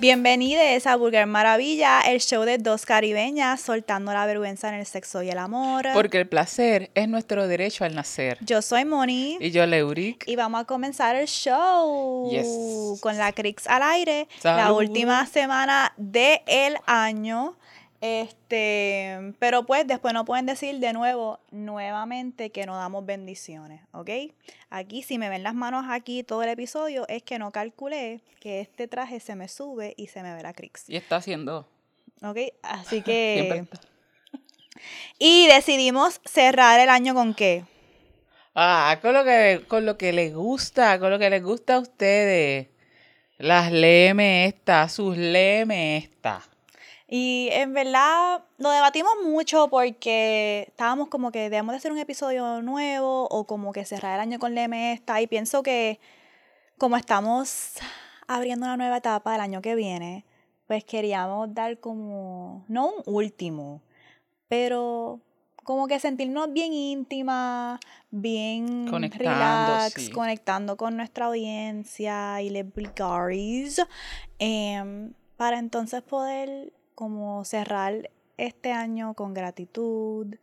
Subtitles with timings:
[0.00, 5.22] Bienvenidos a Vulgar Maravilla, el show de dos caribeñas soltando la vergüenza en el sexo
[5.22, 5.84] y el amor.
[5.92, 8.38] Porque el placer es nuestro derecho al nacer.
[8.40, 9.36] Yo soy Moni.
[9.40, 10.26] Y yo, Leuric.
[10.26, 12.98] Y vamos a comenzar el show Yes.
[13.02, 14.26] con la Crix al aire.
[14.42, 14.78] La Salud.
[14.78, 17.56] última semana del el año.
[18.00, 24.10] Este, pero pues después no pueden decir de nuevo, nuevamente, que no damos bendiciones, ¿ok?
[24.70, 28.60] Aquí, si me ven las manos aquí todo el episodio, es que no calculé que
[28.60, 30.88] este traje se me sube y se me ve la Crix.
[30.88, 31.68] Y está haciendo.
[32.22, 32.38] ¿Ok?
[32.62, 33.66] Así que...
[35.18, 37.64] Y decidimos cerrar el año con qué?
[38.54, 41.78] Ah, con lo que con lo que les gusta, con lo que les gusta a
[41.78, 42.68] ustedes.
[43.38, 46.49] Las leme estas, sus leme estas.
[47.12, 52.62] Y en verdad lo debatimos mucho porque estábamos como que debemos de hacer un episodio
[52.62, 55.20] nuevo o como que cerrar el año con Leme esta.
[55.20, 55.98] Y pienso que
[56.78, 57.78] como estamos
[58.28, 60.24] abriendo una nueva etapa del año que viene,
[60.68, 63.82] pues queríamos dar como, no un último,
[64.46, 65.20] pero
[65.64, 67.80] como que sentirnos bien íntimas,
[68.12, 70.10] bien relax, sí.
[70.12, 73.82] conectando con nuestra audiencia y les vulgaris,
[74.38, 80.34] em, para entonces poder como cerrar este año con gratitud,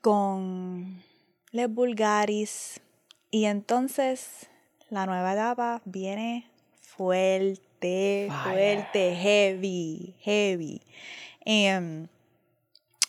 [0.00, 1.00] con
[1.52, 2.80] les vulgaris
[3.30, 4.48] y entonces
[4.90, 6.44] la nueva etapa viene
[6.80, 8.42] fuerte, Fire.
[8.42, 10.82] fuerte, heavy, heavy.
[11.44, 12.08] Em,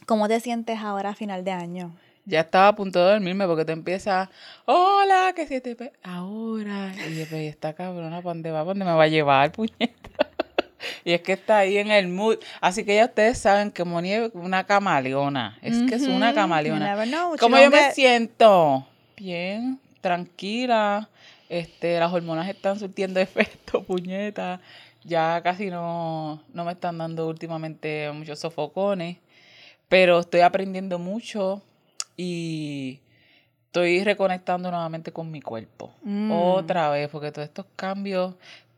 [0.05, 1.98] ¿Cómo te sientes ahora a final de año?
[2.25, 4.30] Ya estaba a punto de dormirme porque te empieza,
[4.66, 5.94] hola, que si te pe-".
[6.03, 6.94] ahora.
[7.09, 8.59] Y yo, "Pero, ¿y esta cabrona, ¿para dónde va?
[8.59, 10.27] ¿Para dónde me va a llevar, puñeta?
[11.08, 12.36] Y es que está ahí en el mood.
[12.59, 15.58] Así que ya ustedes saben que Moni es una camaleona.
[15.61, 17.02] Es que es una camaleona.
[17.05, 18.86] know ¿Cómo yo me siento?
[19.16, 21.08] Bien, tranquila.
[21.47, 24.59] Este, las hormonas están surtiendo efecto, puñeta.
[25.05, 29.15] Ya casi no, no me están dando últimamente muchos sofocones.
[29.87, 31.61] Pero estoy aprendiendo mucho
[32.17, 32.99] y
[33.67, 35.93] estoy reconectando nuevamente con mi cuerpo.
[36.02, 36.33] Mm.
[36.33, 38.36] Otra vez, porque todos estos cambios.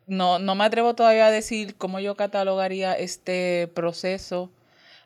[0.09, 4.49] No, no me atrevo todavía a decir cómo yo catalogaría este proceso,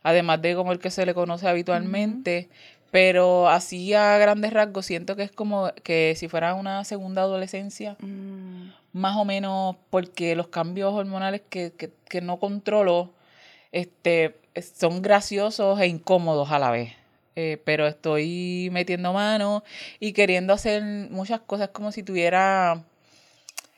[0.01, 2.49] además de como el que se le conoce habitualmente,
[2.91, 7.97] pero así a grandes rasgos siento que es como que si fuera una segunda adolescencia,
[7.99, 13.11] Mm, más o menos porque los cambios hormonales que, que, que no controlo
[13.71, 16.93] este, es- son graciosos e incómodos a la vez.
[17.35, 19.63] Eh, pero estoy metiendo mano
[19.99, 22.83] y queriendo hacer muchas cosas como si tuviera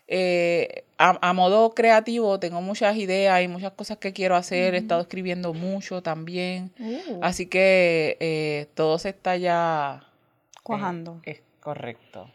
[0.08, 4.78] eh, a, a modo creativo, tengo muchas ideas y muchas cosas que quiero hacer, he
[4.78, 10.04] estado escribiendo mucho también, uh, así que eh, todo se está ya...
[10.04, 11.20] eh, cuajando.
[11.24, 12.30] es correcto.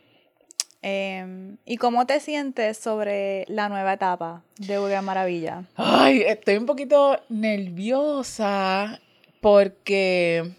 [0.83, 5.65] Em, ¿Y cómo te sientes sobre la nueva etapa de Vulgar Maravilla?
[5.77, 8.99] Ay, estoy un poquito nerviosa
[9.43, 10.53] porque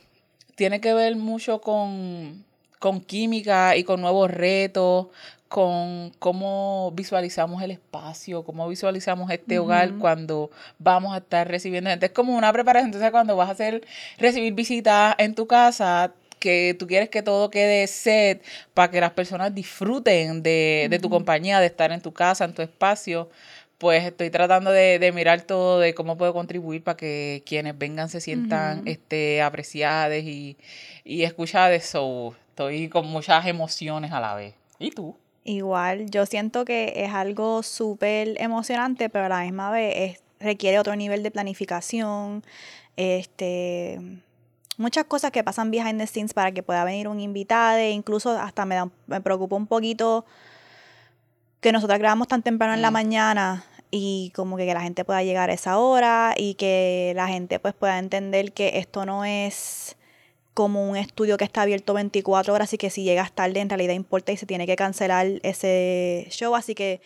[0.56, 2.46] tiene que ver mucho con,
[2.78, 5.08] con química y con nuevos retos,
[5.52, 12.06] con cómo visualizamos el espacio, cómo visualizamos este hogar cuando vamos a estar recibiendo gente.
[12.06, 13.86] Es como una preparación, entonces cuando vas a hacer,
[14.18, 18.42] recibir visitas en tu casa, que tú quieres que todo quede set
[18.74, 22.54] para que las personas disfruten de, de tu compañía, de estar en tu casa, en
[22.54, 23.30] tu espacio
[23.78, 28.08] pues estoy tratando de, de mirar todo de cómo puedo contribuir para que quienes vengan
[28.08, 30.56] se sientan este, apreciadas y,
[31.04, 31.84] y escuchadas.
[31.84, 34.54] So, estoy con muchas emociones a la vez.
[34.80, 35.18] ¿Y tú?
[35.44, 40.80] Igual, yo siento que es algo súper emocionante, pero a la misma vez es- requiere
[40.80, 42.44] otro nivel de planificación,
[42.96, 44.00] este,
[44.78, 48.32] muchas cosas que pasan behind the scenes para que pueda venir un invitado, e incluso
[48.38, 50.26] hasta me, da, me preocupa un poquito
[51.60, 55.22] que nosotras grabamos tan temprano en la mañana y como que, que la gente pueda
[55.24, 59.96] llegar a esa hora y que la gente pues pueda entender que esto no es
[60.54, 63.94] como un estudio que está abierto 24 horas y que si llegas tarde en realidad
[63.94, 67.02] importa y se tiene que cancelar ese show, así que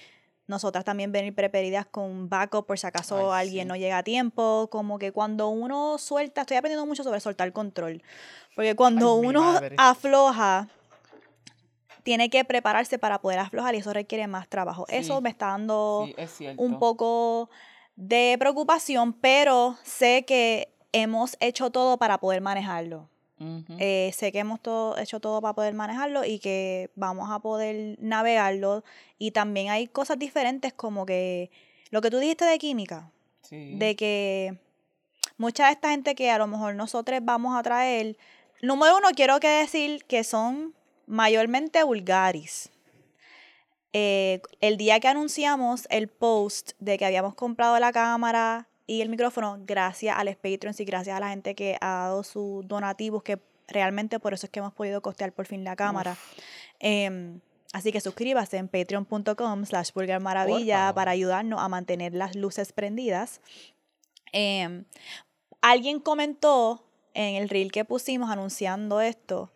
[0.48, 3.68] nosotras también venir preparadas con backup por si acaso Ay, alguien sí.
[3.68, 8.04] no llega a tiempo, como que cuando uno suelta, estoy aprendiendo mucho sobre soltar control,
[8.56, 10.68] porque cuando Ay, uno afloja,
[12.04, 14.86] tiene que prepararse para poder aflojar y eso requiere más trabajo.
[14.90, 16.62] Eso me está dando Sí, es cierto.
[16.62, 17.50] un poco
[17.96, 23.10] de preocupación, pero sé que hemos hecho todo para poder manejarlo.
[23.38, 27.98] Eh, sé que hemos todo, hecho todo para poder manejarlo y que vamos a poder
[28.00, 28.84] navegarlo.
[29.18, 31.52] Y también hay cosas diferentes como que
[31.92, 33.12] lo que tú dijiste de química,
[33.42, 33.76] Sí.
[33.78, 34.58] de que
[35.38, 38.18] mucha de esta gente que a lo mejor nosotros vamos a traer,
[38.62, 40.74] número uno, quiero que decir que son
[41.06, 42.70] mayormente vulgaris.
[43.98, 49.10] eh, el día que anunciamos el post de que habíamos comprado la cámara y el
[49.10, 53.24] micrófono, gracias a los Patreons y gracias a la gente que ha dado sus donativos,
[53.24, 56.18] que realmente por eso es que hemos podido costear por fin la cámara.
[56.80, 57.40] Em,
[57.74, 59.90] así que suscríbase en patreon.com slash
[60.22, 63.42] maravilla para ayudarnos a mantener las luces prendidas.
[64.32, 64.86] Em,
[65.62, 69.52] alguien comentó en el reel que pusimos anunciando esto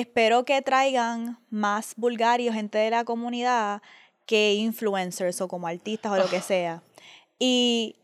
[0.00, 3.82] espero que traigan más vulgarios, gente de la comunidad,
[4.26, 6.42] que influencers o como artistas o lo que ah.
[6.42, 6.82] sea.
[7.38, 7.96] Y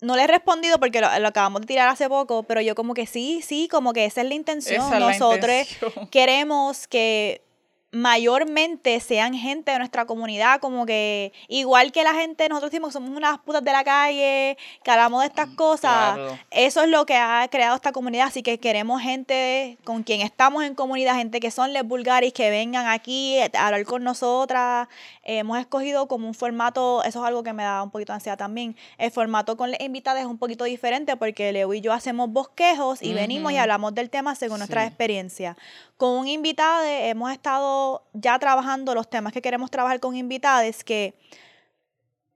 [0.00, 3.06] no le he respondido porque lo, acabamos de tirar hace poco, pero yo como que
[3.06, 4.88] sí, sí, como que esa es la intención.
[4.98, 5.66] Nosotros
[6.10, 7.42] queremos que
[7.90, 12.92] mayormente sean gente de nuestra comunidad, como que igual que la gente, nosotros decimos que
[12.92, 16.18] somos unas putas de la calle, que hablamos de estas mm, cosas,
[16.50, 20.64] eso es lo que ha creado esta comunidad, así que queremos gente con quien estamos
[20.64, 24.88] en comunidad, gente que son les vulgaris, que vengan aquí a hablar con nosotras,
[25.22, 28.36] hemos escogido como un formato, eso es algo que me da un poquito de ansiedad
[28.36, 32.30] también, el formato con las invitadas es un poquito diferente porque Leo y yo hacemos
[32.30, 35.56] bosquejos y venimos y hablamos del tema según nuestra experiencia.
[35.96, 37.77] Con un invitado hemos estado
[38.12, 41.14] ya trabajando los temas que queremos trabajar con invitados, que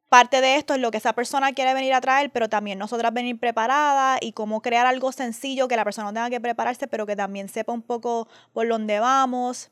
[0.09, 3.15] parte de esto es lo que esa persona quiere venir a traer, pero también nosotras
[3.15, 7.06] venir preparadas y cómo crear algo sencillo que la persona no tenga que prepararse, pero
[7.06, 9.71] que también sepa un poco por dónde vamos.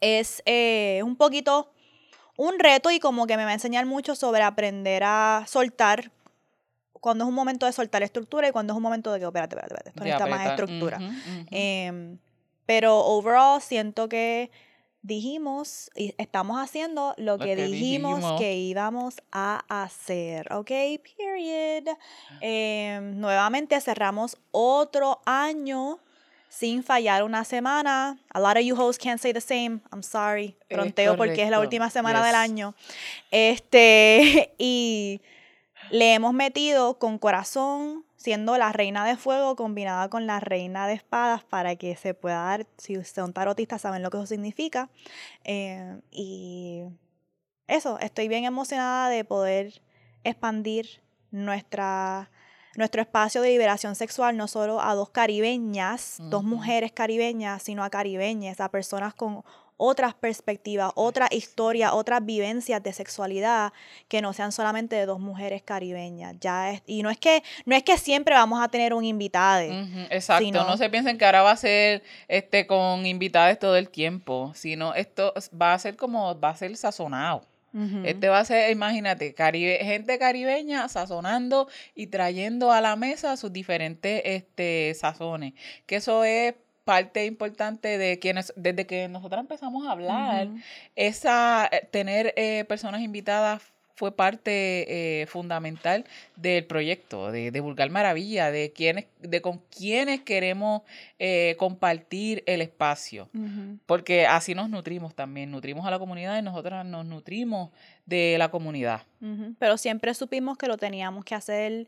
[0.00, 1.72] Es eh, un poquito
[2.36, 6.10] un reto y como que me va a enseñar mucho sobre aprender a soltar
[7.00, 9.54] cuando es un momento de soltar estructura y cuando es un momento de que, espérate,
[9.54, 10.98] espérate, espérate, esto necesita más estructura.
[11.50, 12.18] Em,
[12.66, 14.50] pero overall siento que
[15.06, 20.70] dijimos y estamos haciendo lo, que, dijimos, que íbamos a hacer, ¿ok?
[21.16, 21.96] Period.
[22.40, 26.00] Em, nuevamente cerramos otro año
[26.48, 28.18] sin fallar una semana.
[28.30, 29.80] A lot of you hosts can't say the same.
[29.92, 30.56] I'm sorry.
[30.70, 32.74] Fronteo porque es la última semana del año.
[33.30, 35.20] Este, y
[35.90, 40.94] le hemos metido con corazón, siendo la reina de fuego combinada con la reina de
[40.94, 44.90] espadas para que se pueda dar, si son tarotistas saben lo que eso significa.
[45.44, 46.82] Eh, y
[47.68, 49.80] eso, estoy bien emocionada de poder
[50.24, 52.28] expandir nuestra,
[52.74, 57.90] nuestro espacio de liberación sexual no solo a dos caribeñas, dos mujeres caribeñas, sino a
[57.90, 59.44] caribeñas, a personas con
[59.76, 63.72] otras perspectivas, otra historia, otras vivencias de sexualidad
[64.08, 66.36] que no sean solamente de dos mujeres caribeñas.
[66.40, 69.62] Ya es, y no es que no es que siempre vamos a tener un invitado.
[70.10, 74.52] exacto, no se piensen que ahora va a ser este con invitados todo el tiempo,
[74.54, 77.42] sino esto va a ser como va a ser sazonado.
[78.04, 83.52] Este va a ser, imagínate, caribe, gente caribeña sazonando y trayendo a la mesa sus
[83.52, 85.52] diferentes este, sazones.
[85.84, 86.54] Que eso es
[86.86, 90.48] parte importante de quienes, desde que nosotros empezamos a hablar,
[90.94, 93.60] esa, eh, tener eh, personas invitadas
[93.96, 96.04] fue parte eh, fundamental
[96.36, 100.82] del proyecto, de, de, Vulgar Maravilla, de quienes, de con quienes queremos
[101.56, 103.28] compartir el espacio.
[103.86, 107.70] Porque así nos nutrimos también, nutrimos a la comunidad y nosotras nos nutrimos
[108.04, 109.02] de la comunidad.
[109.58, 111.86] Pero siempre supimos que lo teníamos que hacer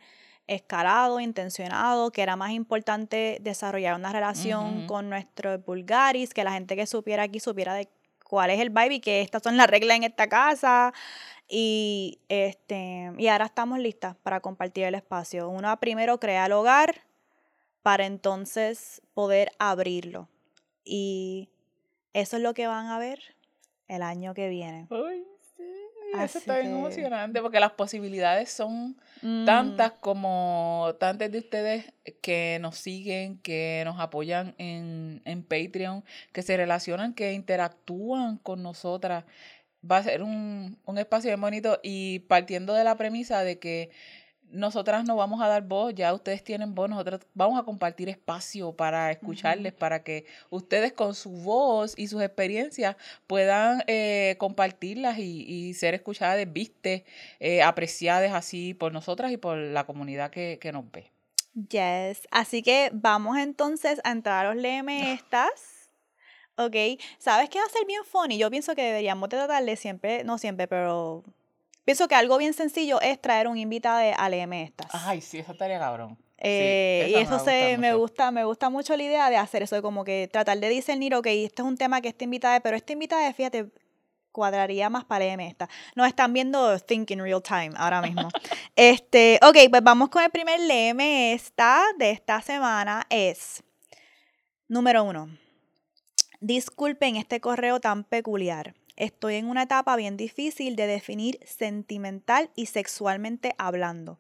[0.48, 6.74] escalado, intencionado, que era más importante desarrollar una relación con nuestros vulgaris, que la gente
[6.74, 7.88] que supiera aquí supiera de
[8.24, 10.92] cuál es el vibe y que estas son las reglas en esta casa.
[11.48, 15.48] Y, este, y ahora estamos listas para compartir el espacio.
[15.48, 17.02] Uno primero crea el hogar
[17.82, 20.28] para entonces poder abrirlo.
[20.84, 21.50] Y
[22.12, 23.36] eso es lo que van a ver
[23.86, 24.86] el año que viene.
[26.24, 28.96] Eso está bien emocionante porque las posibilidades son
[29.46, 30.00] tantas mm.
[30.00, 36.56] como tantas de ustedes que nos siguen, que nos apoyan en, en Patreon, que se
[36.56, 39.24] relacionan, que interactúan con nosotras.
[39.88, 43.90] Va a ser un, un espacio bien bonito y partiendo de la premisa de que
[44.50, 48.72] nosotras no vamos a dar voz, ya ustedes tienen voz, nosotros vamos a compartir espacio
[48.72, 55.74] para escucharles, para que ustedes con su voz y sus experiencias puedan eh, compartirlas y,
[55.74, 57.02] ser escuchadas, vistes,
[57.40, 61.10] eh, apreciadas así por nosotras y por la comunidad que, que nos ve.
[61.70, 65.90] Yes, así que vamos entonces a entrar a los léeme estas.
[66.56, 66.74] Ok,
[67.18, 68.38] ¿sabes qué va a ser bien funny?
[68.38, 71.22] Yo pienso que deberíamos tratarle siempre, no siempre, pero
[71.88, 74.88] Pienso que algo bien sencillo es traer un invitado a Léeme Estas.
[74.92, 76.18] Ay, sí, eso estaría cabrón.
[76.36, 79.80] Eh, y eso se, me gusta, me gusta mucho la idea de hacer eso, de
[79.80, 82.92] como que tratar de discernir, ok, este es un tema que este invitado, pero este
[82.92, 83.70] invitado, fíjate,
[84.32, 85.70] cuadraría más para Léeme Esta.
[85.94, 88.28] Nos están viendo Think in Real Time ahora mismo.
[88.76, 93.06] este, ok, pues vamos con el primer Léeme Esta de esta semana.
[93.08, 93.62] Es,
[94.68, 95.30] número uno,
[96.38, 98.74] disculpen este correo tan peculiar.
[98.98, 104.18] Estoy en una etapa bien difícil de definir sentimental y sexualmente hablando.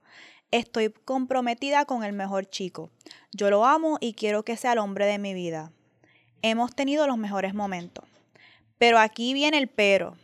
[0.52, 2.88] Estoy comprometida con el mejor chico.
[3.32, 5.72] Yo lo amo y quiero que sea el hombre de mi vida.
[6.42, 8.04] Hemos tenido los mejores momentos.
[8.78, 10.16] Pero aquí viene el pero.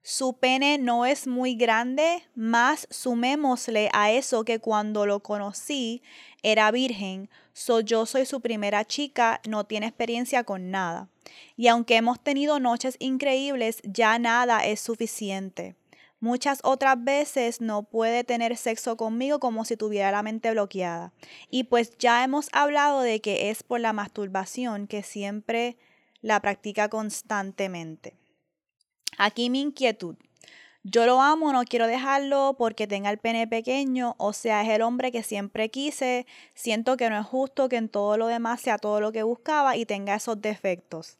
[0.00, 6.02] Su pene no es muy grande, más sumémosle a eso que cuando lo conocí
[6.44, 11.08] era virgen, so yo soy su primera chica, no tiene experiencia con nada.
[11.56, 15.76] Y aunque hemos tenido noches increíbles, ya nada es suficiente.
[16.20, 21.12] Muchas otras veces no puede tener sexo conmigo como si tuviera la mente bloqueada.
[21.50, 25.76] Y pues ya hemos hablado de que es por la masturbación que siempre
[26.20, 28.16] la practica constantemente.
[29.18, 30.16] Aquí mi inquietud.
[30.84, 34.82] Yo lo amo, no quiero dejarlo porque tenga el pene pequeño, o sea, es el
[34.82, 36.26] hombre que siempre quise.
[36.54, 39.76] Siento que no es justo que en todo lo demás sea todo lo que buscaba
[39.76, 41.18] y tenga esos defectos.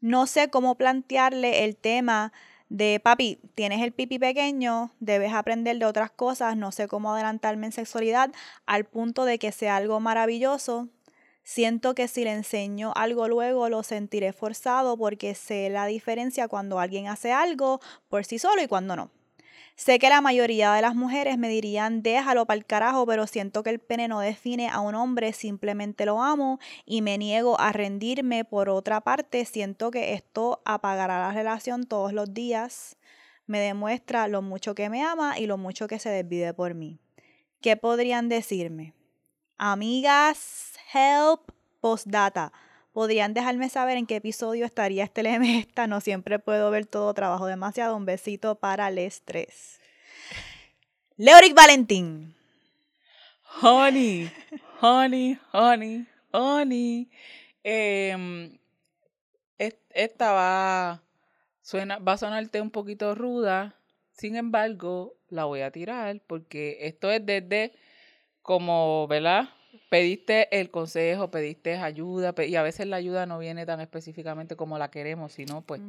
[0.00, 2.32] No sé cómo plantearle el tema
[2.70, 7.66] de papi, tienes el pipi pequeño, debes aprender de otras cosas, no sé cómo adelantarme
[7.66, 8.30] en sexualidad
[8.64, 10.88] al punto de que sea algo maravilloso,
[11.52, 16.78] Siento que si le enseño algo luego lo sentiré forzado porque sé la diferencia cuando
[16.78, 19.10] alguien hace algo por sí solo y cuando no.
[19.74, 23.64] Sé que la mayoría de las mujeres me dirían déjalo para el carajo, pero siento
[23.64, 27.72] que el pene no define a un hombre, simplemente lo amo y me niego a
[27.72, 28.44] rendirme.
[28.44, 32.96] Por otra parte, siento que esto apagará la relación todos los días.
[33.48, 37.00] Me demuestra lo mucho que me ama y lo mucho que se desvide por mí.
[37.60, 38.94] ¿Qué podrían decirme?
[39.58, 42.52] Amigas, help, postdata.
[42.92, 45.86] Podrían dejarme saber en qué episodio estaría este leme esta.
[45.86, 47.96] No siempre puedo ver todo, trabajo demasiado.
[47.96, 49.80] Un besito para el estrés.
[51.16, 52.34] Leoric Valentín.
[53.62, 54.30] Honey,
[54.80, 57.10] honey, honey, honey.
[57.62, 58.58] Em,
[59.58, 61.02] esta va,
[61.60, 63.74] suena, va a sonarte un poquito ruda.
[64.12, 67.72] Sin embargo, la voy a tirar porque esto es desde
[68.42, 69.50] como, ¿verdad?
[69.88, 74.78] Pediste el consejo, pediste ayuda, y a veces la ayuda no viene tan específicamente como
[74.78, 75.80] la queremos, sino pues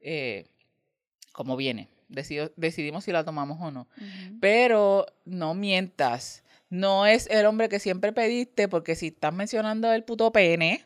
[0.00, 0.46] eh,
[1.32, 1.88] como viene.
[2.08, 3.88] decidimos si la tomamos o no.
[4.40, 6.44] Pero no mientas.
[6.70, 10.84] No es el hombre que siempre pediste, porque si estás mencionando el puto pene,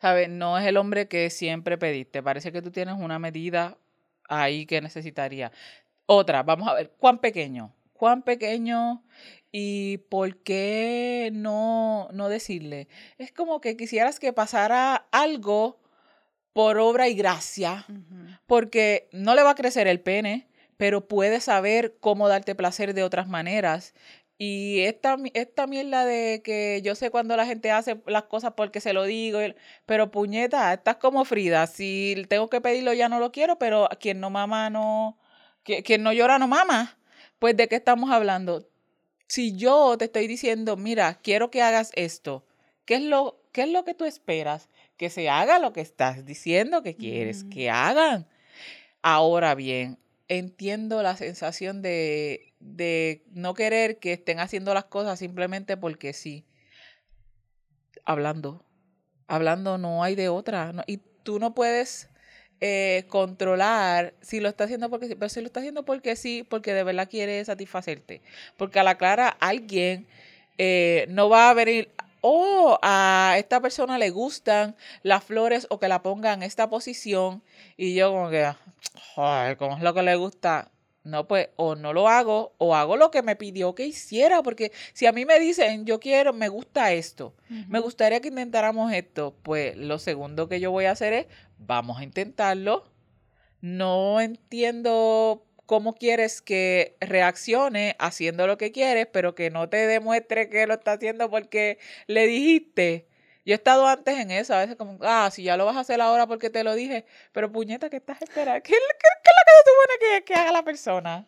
[0.00, 0.28] ¿sabes?
[0.28, 2.22] No es el hombre que siempre pediste.
[2.22, 3.78] Parece que tú tienes una medida
[4.28, 5.52] ahí que necesitaría.
[6.06, 7.72] Otra, vamos a ver, ¿cuán pequeño?
[8.02, 9.04] ¿Cuán pequeño
[9.52, 12.88] ¿Y por qué no, no decirle?
[13.16, 15.78] Es como que quisieras que pasara algo
[16.52, 17.86] por obra y gracia,
[18.48, 23.04] porque no le va a crecer el pene, pero puede saber cómo darte placer de
[23.04, 23.94] otras maneras.
[24.36, 28.80] Y esta, esta mierda de que yo sé cuando la gente hace las cosas porque
[28.80, 29.38] se lo digo,
[29.86, 31.68] pero puñeta, estás como Frida.
[31.68, 35.20] Si tengo que pedirlo ya no lo quiero, pero quien no mama no,
[35.62, 36.98] quien no llora no mama.
[37.42, 38.66] Pues de qué estamos hablando?
[39.32, 42.44] si yo te estoy diciendo, mira, quiero que hagas esto,
[42.84, 44.68] ¿qué es lo, qué es lo que tú esperas?
[44.98, 48.28] Que se haga lo que estás diciendo que quieres que hagan.
[49.00, 55.78] Ahora bien, entiendo la sensación de, de no querer que estén haciendo las cosas simplemente
[55.78, 56.44] porque sí.
[58.04, 58.66] Hablando,
[59.28, 60.74] hablando no hay de otra.
[60.86, 62.10] y tú no puedes
[62.64, 66.46] eh, controlar si lo está haciendo porque sí, pero si lo está haciendo porque sí,
[66.48, 68.22] porque de verdad quiere satisfacerte.
[68.56, 70.06] Porque a la clara alguien
[70.58, 71.90] eh, no va a venir,
[72.20, 77.42] oh, a esta persona le gustan las flores o que la pongan en esta posición
[77.76, 78.48] y yo como que,
[79.58, 80.70] ¿cómo es lo que le gusta?
[81.04, 84.70] No, pues, o no lo hago, o hago lo que me pidió que hiciera, porque
[84.92, 87.34] si a mí me dicen, yo quiero, me gusta esto,
[87.68, 91.26] me gustaría que intentáramos esto, pues lo segundo que yo voy a hacer es,
[91.58, 92.84] vamos a intentarlo.
[93.60, 100.48] No entiendo cómo quieres que reaccione haciendo lo que quieres, pero que no te demuestre
[100.48, 103.06] que lo está haciendo porque le dijiste.
[103.44, 105.80] Yo he estado antes en eso, a veces como, ah, si ya lo vas a
[105.80, 108.62] hacer ahora porque te lo dije, pero puñeta, ¿qué estás esperando?
[108.62, 111.26] ¿Qué, es lo que se supone que, que haga la persona?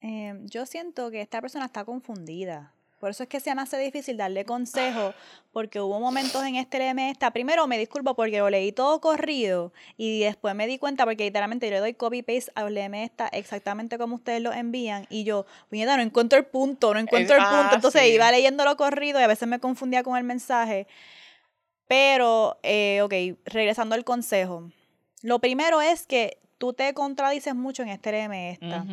[0.00, 2.72] Em, yo siento que esta persona está confundida.
[3.04, 5.12] Por eso es que se me hace difícil darle consejo,
[5.52, 7.32] porque hubo momentos en este esta.
[7.32, 11.66] Primero me disculpo porque lo leí todo corrido y después me di cuenta porque literalmente
[11.66, 16.02] yo le doy copy-paste al esta exactamente como ustedes lo envían y yo, puñeta, no
[16.02, 17.56] encuentro el punto, no encuentro el punto.
[17.56, 20.86] Ah, Entonces iba leyéndolo corrido y a veces me confundía con el mensaje.
[21.86, 24.70] Pero, eh, ok, regresando al consejo.
[25.20, 28.86] Lo primero es que tú te contradices mucho en este LM esta.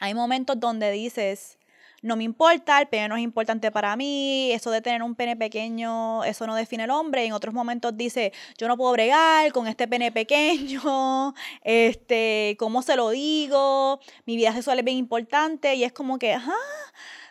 [0.00, 1.59] Hay momentos donde dices
[2.02, 5.36] no me importa, el pene no es importante para mí, eso de tener un pene
[5.36, 7.24] pequeño, eso no define el hombre.
[7.24, 12.96] En otros momentos dice, yo no puedo bregar con este pene pequeño, este, ¿cómo se
[12.96, 14.00] lo digo?
[14.24, 16.56] Mi vida sexual es bien importante y es como que, ajá,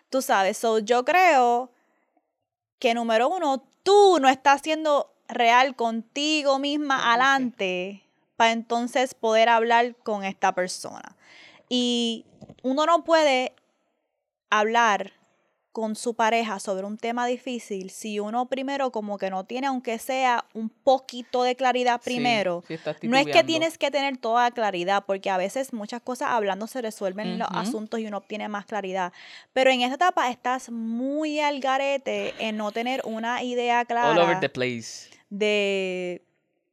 [0.10, 1.72] tú sabes, so, yo creo
[2.78, 8.04] que número uno, tú no estás siendo real contigo misma adelante
[8.36, 11.18] para entonces poder hablar con esta persona.
[11.70, 12.26] Y
[12.64, 13.54] uno no puede
[14.50, 15.13] hablar
[15.72, 20.00] con su pareja sobre un tema difícil si uno primero como que no tiene aunque
[20.00, 22.63] sea un poquito de claridad primero.
[23.03, 26.82] no es que tienes que tener toda claridad porque a veces muchas cosas hablando se
[26.82, 29.13] resuelven los asuntos y uno obtiene más claridad.
[29.53, 34.12] Pero en esta etapa estás muy al garete en no tener una idea clara.
[34.12, 35.10] All over the place.
[35.29, 36.24] De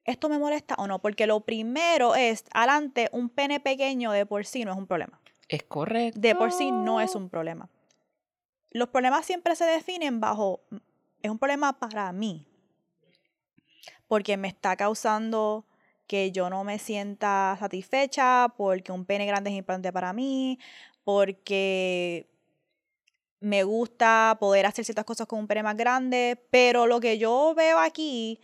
[0.04, 4.46] esto me molesta o no, porque lo primero es, adelante, un pene pequeño de por
[4.46, 5.20] sí no es un problema.
[5.48, 6.20] Es correcto.
[6.20, 7.68] De por sí no es un problema.
[8.70, 10.60] Los problemas siempre se definen bajo,
[11.22, 12.44] es un problema para mí,
[14.06, 15.64] porque me está causando
[16.06, 20.58] que yo no me sienta satisfecha, porque un pene grande es importante para mí,
[21.04, 22.26] porque
[23.40, 27.54] me gusta poder hacer ciertas cosas con un pene más grande, pero lo que yo
[27.56, 28.40] veo aquí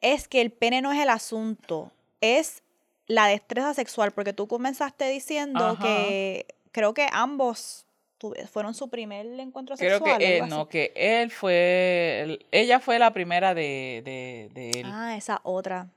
[0.00, 2.62] es que el pene no es el asunto, es
[3.10, 7.84] la destreza sexual, porque tú comenzaste diciendo que creo que ambos
[8.52, 10.00] fueron su primer encuentro sexual.
[10.00, 14.86] Creo que él, no, que él fue, ella fue la primera de, de, él.
[14.86, 15.88] Ah, esa otra.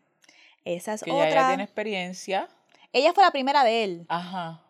[0.65, 1.27] Esa es que otra.
[1.29, 2.47] ella tiene experiencia.
[2.91, 4.05] Ella fue la primera de él.
[4.09, 4.63] Ajá.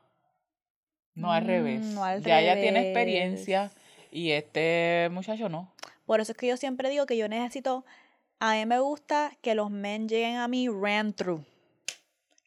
[1.16, 1.80] No al revés.
[1.80, 3.72] Mm, no al ya ella tiene experiencia
[4.12, 5.72] y este muchacho no.
[6.06, 7.86] Por eso es que yo siempre digo que yo necesito,
[8.40, 11.46] a mí me gusta que los men lleguen a mí ran through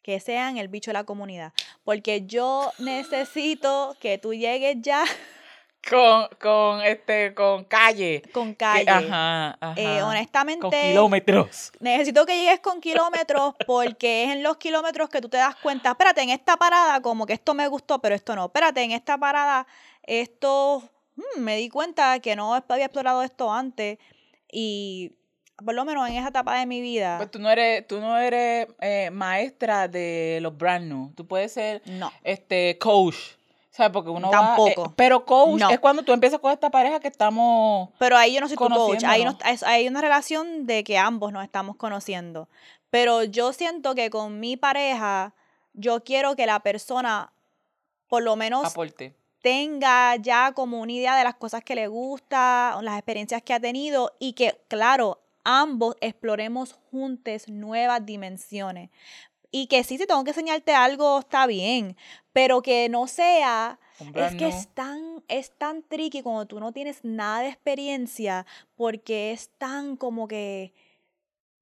[0.07, 1.51] que sean el bicho de la comunidad.
[1.83, 5.03] Porque yo necesito que tú llegues ya.
[5.89, 8.21] Con, con, este, con calle.
[8.31, 8.89] Con calle.
[8.89, 9.73] ajá, ajá.
[9.75, 10.61] Eh, honestamente.
[10.61, 11.73] Con kilómetros.
[11.81, 15.89] Necesito que llegues con kilómetros porque es en los kilómetros que tú te das cuenta.
[15.89, 18.45] Espérate, en esta parada, como que esto me gustó, pero esto no.
[18.45, 19.67] Espérate, en esta parada,
[20.03, 20.89] esto.
[21.17, 23.97] Hmm, me di cuenta que no había explorado esto antes.
[24.49, 25.16] Y
[25.63, 27.17] por lo menos en esa etapa de mi vida.
[27.17, 31.11] Pues tú no eres, tú no eres eh, maestra de los brand new.
[31.15, 32.11] Tú puedes ser no.
[32.23, 33.15] este coach.
[33.71, 33.91] ¿Sabes?
[33.91, 34.85] Porque uno Tampoco.
[34.85, 37.89] Va, pero coach es cuando tú empiezas con esta pareja que estamos.
[37.99, 39.03] Pero ahí yo no soy tu coach.
[39.03, 42.49] Ahí no, hay una relación de que ambos nos estamos conociendo.
[42.89, 45.35] Pero yo siento que con mi pareja,
[45.73, 47.31] yo quiero que la persona,
[48.07, 48.65] por lo menos.
[48.65, 53.53] Aporte tenga ya como una idea de las cosas que le gusta, las experiencias que
[53.53, 58.89] ha tenido y que, claro, ambos exploremos juntos nuevas dimensiones.
[59.49, 61.95] Y que sí, si tengo que enseñarte algo, está bien,
[62.33, 63.79] pero que no sea...
[64.13, 69.31] Es que es tan, es tan tricky cuando tú no tienes nada de experiencia, porque
[69.31, 70.71] es tan como que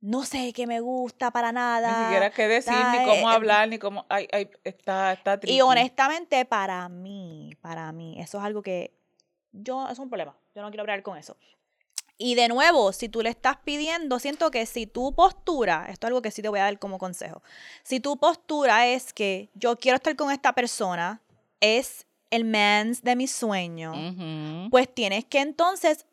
[0.02, 1.98] no sé qué me gusta para nada.
[1.98, 4.06] Ni siquiera qué decir, ni cómo eh, hablar, ni cómo.
[4.10, 5.56] Ay, ay, está, está tricky.
[5.56, 8.92] Y honestamente, para mí, para mí, eso es algo que
[9.54, 10.36] yo, es un problema.
[10.54, 11.38] Yo no quiero hablar con eso.
[12.18, 16.10] Y de nuevo, si tú le estás pidiendo, siento que si tu postura, esto es
[16.10, 17.42] algo que sí te voy a dar como consejo,
[17.84, 21.22] si tu postura es que yo quiero estar con esta persona,
[21.60, 26.06] es el man's de mi sueño, pues tienes que entonces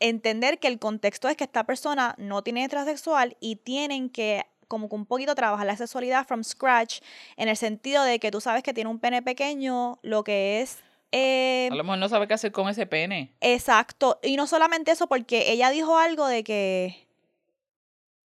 [0.00, 4.88] entender que el contexto es que esta persona no tiene transexual y tienen que como
[4.88, 7.00] que un poquito trabajar la sexualidad from scratch
[7.36, 10.78] en el sentido de que tú sabes que tiene un pene pequeño, lo que es
[11.12, 13.32] eh, a lo mejor no sabe qué hacer con ese pene.
[13.40, 14.18] Exacto.
[14.22, 17.06] Y no solamente eso, porque ella dijo algo de que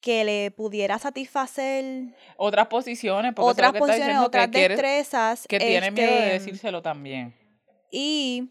[0.02, 5.46] que le pudiera satisfacer otras posiciones, porque otras posiciones, otras destrezas.
[5.48, 7.36] Que tiene miedo de este, decírselo también.
[7.92, 8.50] Y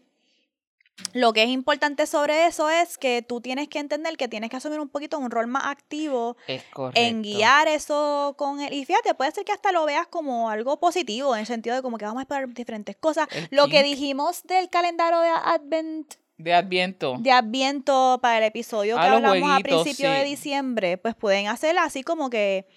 [1.13, 4.57] lo que es importante sobre eso es que tú tienes que entender que tienes que
[4.57, 6.37] asumir un poquito un rol más activo
[6.93, 8.73] en guiar eso con él.
[8.73, 11.81] Y fíjate, puede ser que hasta lo veas como algo positivo, en el sentido de
[11.81, 13.27] como que vamos a esperar diferentes cosas.
[13.49, 16.15] lo que dijimos del calendario de Advent.
[16.37, 17.17] De Adviento.
[17.19, 22.03] De Adviento para el episodio que hablamos a principios de diciembre, pues pueden hacer así
[22.03, 22.67] como que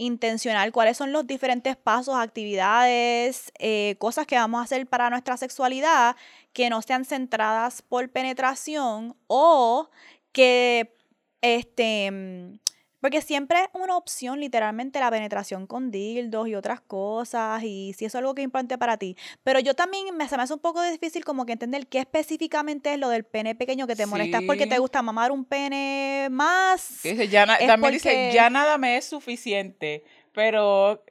[0.00, 5.36] intencional cuáles son los diferentes pasos, actividades, eh, cosas que vamos a hacer para nuestra
[5.36, 6.16] sexualidad
[6.52, 9.90] que no sean centradas por penetración o
[10.32, 10.96] que
[11.42, 12.58] este
[13.00, 18.04] porque siempre es una opción, literalmente, la penetración con dildos y otras cosas, y si
[18.04, 19.16] eso es algo que es importante para ti.
[19.42, 22.92] Pero yo también me, se me hace un poco difícil como que entender qué específicamente
[22.92, 24.38] es lo del pene pequeño que te molesta.
[24.38, 27.02] ¿Es porque te gusta mamar un pene más?
[27.02, 31.02] ya también dice, ya nada me es suficiente, pero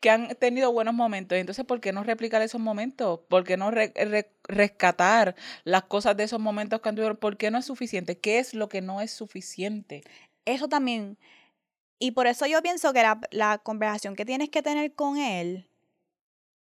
[0.00, 1.38] que han tenido buenos momentos.
[1.38, 3.20] Entonces, ¿por qué no replicar esos momentos?
[3.28, 3.70] ¿Por qué no
[4.48, 7.16] rescatar las cosas de esos momentos que anduvieron.
[7.16, 8.18] ¿Por qué no es suficiente?
[8.18, 10.02] ¿Qué es lo que no es suficiente?
[10.44, 11.18] Eso también.
[11.98, 15.68] Y por eso yo pienso que la, la conversación que tienes que tener con él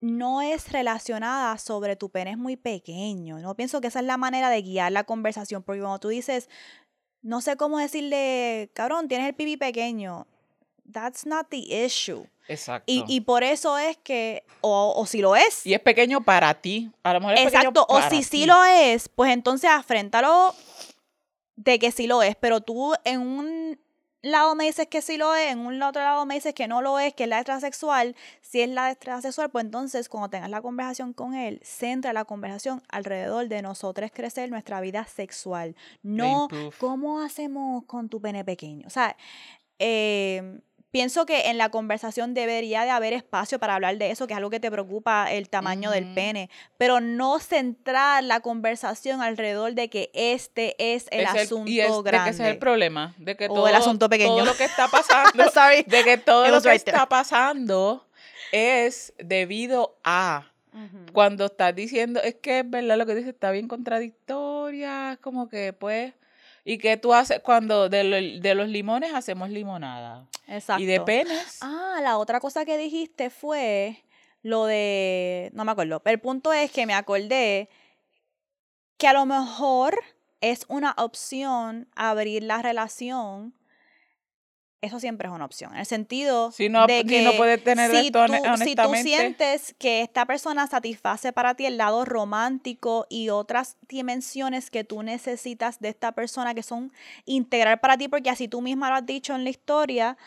[0.01, 3.39] no es relacionada sobre tu pene es muy pequeño.
[3.39, 6.49] No pienso que esa es la manera de guiar la conversación, porque cuando tú dices,
[7.21, 10.27] no sé cómo decirle, cabrón, tienes el pibi pequeño,
[10.91, 12.27] that's not the issue.
[12.47, 12.83] Exacto.
[12.91, 15.65] Y, y por eso es que, o, o si lo es.
[15.65, 16.91] Y es pequeño para ti.
[17.01, 18.23] A lo mejor es pequeño Exacto, o para si ti.
[18.23, 20.53] sí lo es, pues entonces afréntalo
[21.55, 23.79] de que sí lo es, pero tú en un
[24.21, 26.81] lado me dices que sí lo es, en un otro lado me dices que no
[26.81, 30.61] lo es, que es la transexual, si es la transexual, pues entonces cuando tengas la
[30.61, 36.47] conversación con él, centra la conversación alrededor de nosotros crecer nuestra vida sexual, no
[36.79, 38.87] cómo hacemos con tu pene pequeño.
[38.87, 39.15] O sea,
[39.77, 40.59] eh,
[40.95, 44.37] pienso que en la conversación debería de haber espacio para hablar de eso, que es
[44.37, 49.89] algo que te preocupa, el tamaño del pene, pero no centrar la conversación alrededor de
[49.89, 52.29] que este es el Es asunto y es de grande.
[52.29, 53.13] que ese es el problema.
[53.17, 54.35] De que O todo, el asunto pequeño.
[54.37, 55.51] todo lo que está pasando.
[55.51, 55.83] Sorry.
[55.83, 58.07] de que todo lo que right está pasando
[58.53, 60.49] es debido a.
[61.11, 65.49] Cuando estás diciendo, es que es verdad lo que dices, está bien contradictoria, es como
[65.49, 66.13] que pues.
[66.67, 70.25] ¿Y que tú haces cuando de, lo- de los limones hacemos limonada?
[70.47, 70.81] Exacto.
[70.81, 71.59] Y de penes.
[71.61, 74.03] Ah, la otra cosa que dijiste fue
[74.41, 75.51] lo de.
[75.53, 76.01] No me acuerdo.
[76.05, 77.69] El punto es que me acordé
[78.97, 79.95] que a lo mejor
[80.41, 83.53] es una opción abrir la relación.
[84.81, 85.73] Eso siempre es una opción.
[85.73, 88.43] En el sentido Si no- de si que no puedes tener si esto hone- tú,
[88.43, 88.49] si tú
[88.83, 89.03] honestamente.
[89.03, 95.01] sientes que esta persona satisface para ti el lado romántico y otras dimensiones que tú
[95.01, 96.91] necesitas de esta persona que son
[97.25, 100.17] integrar para ti, porque así tú misma lo has dicho en la historia,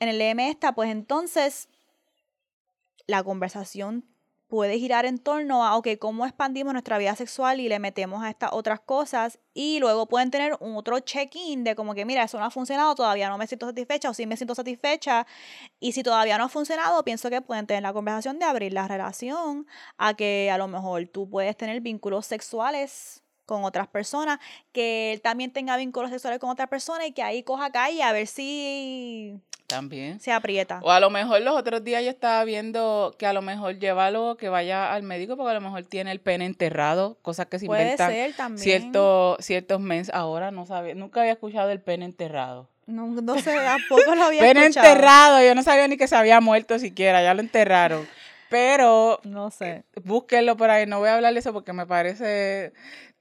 [0.00, 1.68] en el EM esta, pues entonces
[3.06, 4.04] la conversación
[4.54, 8.30] puede girar en torno a, ok, cómo expandimos nuestra vida sexual y le metemos a
[8.30, 12.38] estas otras cosas y luego pueden tener un otro check-in de como que, mira, eso
[12.38, 15.26] no ha funcionado, todavía no me siento satisfecha o sí me siento satisfecha.
[15.80, 18.86] Y si todavía no ha funcionado, pienso que pueden tener la conversación de abrir la
[18.86, 19.66] relación
[19.98, 24.38] a que a lo mejor tú puedes tener vínculos sexuales con otras personas,
[24.72, 28.12] que él también tenga vínculos sexuales con otras personas y que ahí coja calle a
[28.12, 30.20] ver si También.
[30.20, 30.80] se aprieta.
[30.82, 34.36] O a lo mejor los otros días yo estaba viendo que a lo mejor llévalo,
[34.36, 37.66] que vaya al médico, porque a lo mejor tiene el pene enterrado, cosas que se
[37.66, 38.62] Puede inventan ser también.
[38.62, 40.14] cierto, ciertos meses.
[40.14, 42.68] Ahora no sabía, nunca había escuchado del pene enterrado.
[42.86, 44.86] No, no sé, tampoco lo había Pene escuchado.
[44.88, 48.06] enterrado, yo no sabía ni que se había muerto siquiera, ya lo enterraron.
[48.50, 49.84] Pero No sé.
[50.04, 52.72] búsquenlo por ahí, no voy a hablar de eso porque me parece,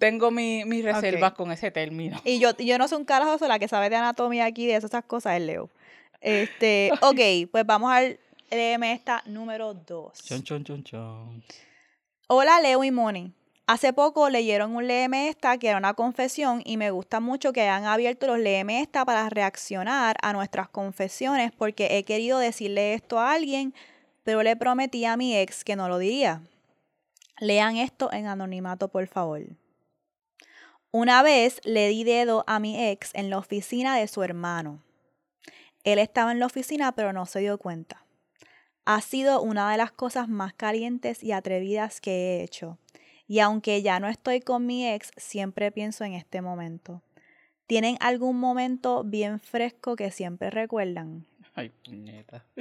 [0.04, 2.20] tengo mi- mis reservas con ese término.
[2.26, 4.76] Y yo, yo no soy un carajo, soy la que sabe de anatomía aquí, de
[4.76, 5.70] esas cosas, es Leo.
[6.22, 10.14] Este, ok, pues vamos al LM esta número 2.
[10.24, 11.44] Chon, chon, chon, chon.
[12.28, 13.34] Hola Leo y Moni.
[13.66, 17.62] Hace poco leyeron un Léeme esta que era una confesión y me gusta mucho que
[17.62, 23.20] hayan abierto los Léeme esta para reaccionar a nuestras confesiones porque he querido decirle esto
[23.20, 23.74] a alguien,
[24.24, 26.42] pero le prometí a mi ex que no lo diría.
[27.40, 29.42] Lean esto en anonimato, por favor.
[30.96, 34.84] Una vez le di dedo a mi ex en la oficina de su hermano.
[35.84, 38.06] Él estaba en la oficina pero no se dio cuenta.
[38.86, 42.78] Ha sido una de las cosas más calientes y atrevidas que he hecho.
[43.28, 47.02] Y aunque ya no estoy con mi ex, siempre pienso en este momento.
[47.66, 51.26] ¿Tienen algún momento bien fresco que siempre recuerdan?
[51.56, 52.46] Ay, puñeta.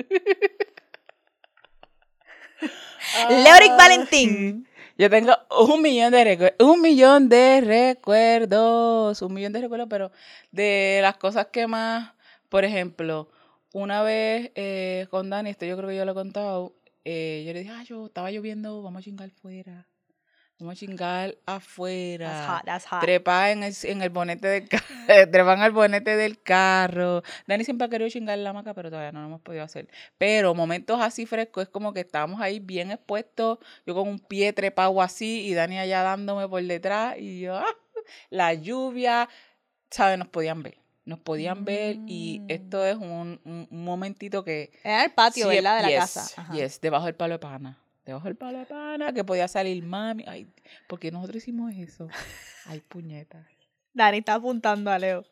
[3.29, 3.77] Leoric.
[3.77, 4.67] Valentín.
[4.99, 5.33] Yo tengo
[5.69, 10.13] un millón de recuerdos, un millón de recuerdos, un millón de recuerdos, pero
[10.51, 12.13] de las cosas que más,
[12.49, 13.29] por ejemplo,
[13.73, 16.75] una vez eh, con Dani, esto yo creo que yo lo he contado,
[17.05, 19.87] eh, yo le dije, ah, yo estaba lloviendo, vamos a chingar fuera,
[20.63, 22.29] vamos a chingar afuera.
[22.31, 23.01] That's hot, that's hot.
[23.01, 24.85] Trepa en el, en el bonete del carro,
[25.31, 27.23] trepan al bonete del carro.
[27.47, 29.89] Dani siempre ha querido chingar la hamaca, pero todavía no lo hemos podido hacer.
[30.19, 34.53] Pero momentos así frescos, es como que estábamos ahí bien expuestos, yo con un pie
[34.53, 37.67] trepado así y Dani allá dándome por detrás y yo, ah,
[38.31, 39.29] la lluvia,
[39.91, 40.19] ¿sabes?
[40.19, 42.47] Nos podían ver, nos podían ver y Mm.
[42.51, 44.71] esto es un, un- un momentito que...
[44.85, 45.77] Era el patio, Sí, ¿verdad?
[45.77, 46.41] De la yes, casa.
[46.43, 46.53] Ajá.
[46.55, 47.79] Yes, debajo del palo de pana.
[48.05, 50.25] Debajo del palo de pana, que podía salir mami.
[50.27, 50.53] Ay,
[50.89, 52.09] porque nosotros hicimos eso.
[52.67, 53.47] Ay, puñeta.
[53.93, 55.25] Dani está apuntando a Leo.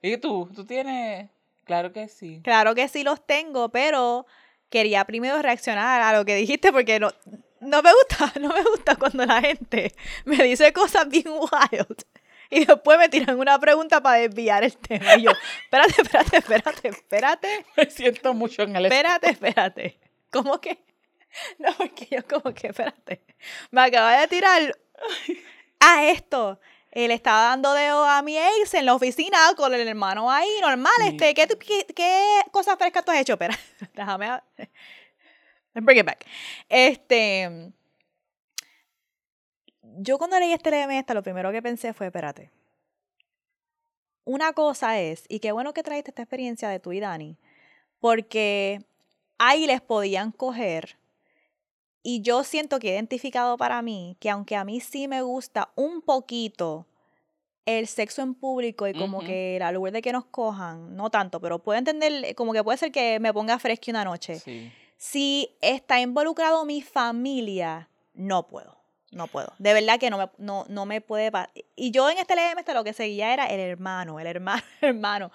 [0.00, 0.50] ¿Y tú?
[0.54, 1.30] ¿Tú tienes?
[1.64, 2.40] Claro que sí.
[2.42, 4.26] Claro que sí los tengo, pero
[4.68, 7.12] quería primero reaccionar a lo que dijiste porque no,
[7.60, 9.92] no me gusta, no me gusta cuando la gente
[10.24, 12.04] me dice cosas bien wild
[12.50, 15.16] y después me tiran una pregunta para desviar el tema.
[15.16, 15.30] Y yo,
[15.64, 18.86] espérate, espérate, espérate, espérate, Me siento mucho en el...
[18.86, 19.98] espérate, espérate.
[20.32, 20.82] ¿Cómo que?
[21.58, 23.24] No, porque yo como que, espérate,
[23.70, 24.78] me acaba de tirar
[25.80, 26.60] a esto.
[26.90, 30.92] Él estaba dando dedo a mi ex en la oficina con el hermano ahí, normal.
[31.06, 33.32] Este, ¿qué, qué, qué cosas frescas tú has hecho?
[33.32, 33.58] Espera,
[33.94, 34.26] déjame.
[34.26, 34.44] a-
[35.74, 36.26] Bring it back.
[36.68, 37.72] Este.
[39.82, 42.50] Yo cuando leí este LM esta, lo primero que pensé fue, espérate.
[44.24, 47.38] Una cosa es, y qué bueno que traiste esta experiencia de tú y Dani,
[48.00, 48.84] porque
[49.42, 50.96] ahí les podían coger.
[52.02, 55.70] Y yo siento que he identificado para mí que aunque a mí sí me gusta
[55.74, 56.86] un poquito
[57.64, 61.40] el sexo en público y como que la lugar de que nos cojan, no tanto,
[61.40, 64.40] pero puedo entender, como que puede ser que me ponga fresca una noche.
[64.40, 64.72] Sí.
[64.96, 68.76] Si está involucrado mi familia, no puedo.
[69.12, 69.52] No puedo.
[69.58, 71.30] De verdad que no me, no, no me puede
[71.76, 75.30] Y yo en este LM lo que seguía era el hermano, el hermano, el hermano.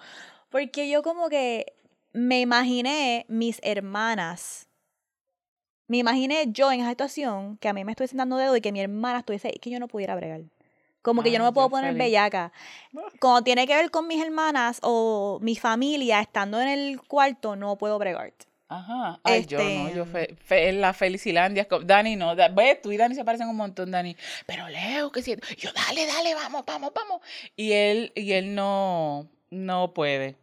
[0.50, 1.77] Porque yo como que
[2.12, 4.66] me imaginé mis hermanas.
[5.86, 8.72] Me imaginé yo en esa situación que a mí me estuviese dando dedo y que
[8.72, 10.42] mi hermana estuviese que yo no pudiera bregar.
[11.00, 12.04] Como que yo no me puedo qué poner feliz.
[12.06, 12.52] bellaca.
[13.20, 17.76] Cuando tiene que ver con mis hermanas o mi familia estando en el cuarto, no
[17.78, 18.34] puedo bregar.
[18.68, 19.18] Ajá.
[19.22, 21.66] Ay, yo no, yo Este- fe, fe- la Felicilandia.
[21.84, 22.36] Dani no.
[22.36, 24.14] Da, tú y Dani se parecen un montón, Dani.
[24.44, 25.34] Pero Leo, que si.
[25.56, 27.22] Yo, dale, dale, vamos, vamos, vamos.
[27.56, 30.36] Y él, y él no, no puede.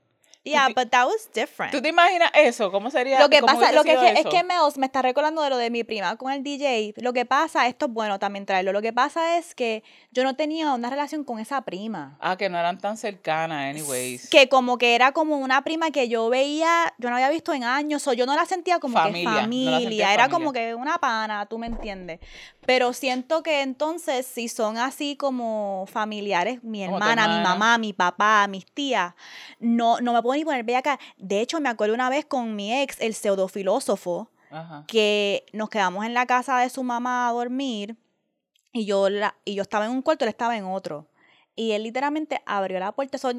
[0.46, 1.72] Yeah, but that was different.
[1.72, 2.72] ¿Tú te imaginas eso?
[2.72, 3.20] ¿Cómo sería?
[3.20, 5.58] Lo que pasa, lo que es, que, es que Meos me está recordando de lo
[5.58, 6.94] de mi prima con el DJ.
[6.98, 8.72] Lo que pasa, esto es bueno también traerlo.
[8.72, 12.16] Lo que pasa es que yo no tenía una relación con esa prima.
[12.22, 14.30] Ah, que no eran tan cercanas, anyways.
[14.30, 17.64] Que como que era como una prima que yo veía, yo no había visto en
[17.64, 20.30] años, o yo no la sentía como Familia, que no la familia, era familia.
[20.30, 22.20] como que una pana, tú me entiendes.
[22.66, 28.48] Pero siento que entonces, si son así como familiares, mi hermana, mi mamá, mi papá,
[28.48, 29.14] mis tías,
[29.60, 31.00] no, no me puedo ni poner bella acá.
[31.18, 34.84] De hecho, me acuerdo una vez con mi ex, el pseudofilósofo, Ajá.
[34.88, 37.98] que nos quedamos en la casa de su mamá a dormir
[38.72, 41.08] y yo, la, y yo estaba en un cuarto, él estaba en otro.
[41.56, 43.32] Y él literalmente abrió la puerta, eso,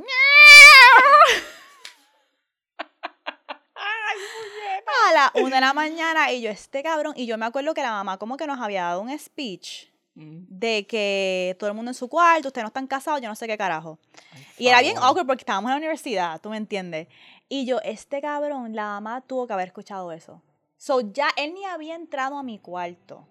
[5.08, 7.82] a las una de la mañana y yo, este cabrón, y yo me acuerdo que
[7.82, 10.46] la mamá como que nos había dado un speech Mm.
[10.48, 13.46] de que todo el mundo en su cuarto, ustedes no están casados, yo no sé
[13.46, 13.98] qué carajo.
[14.32, 17.08] Ay, Y era bien awkward porque estábamos en la universidad, tú me entiendes.
[17.50, 20.42] Y yo, este cabrón, la mamá tuvo que haber escuchado eso.
[20.78, 23.28] So ya él ni había entrado a mi cuarto.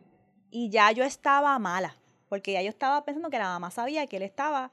[0.51, 1.97] Y ya yo estaba mala.
[2.29, 4.71] Porque ya yo estaba pensando que la mamá sabía que él estaba.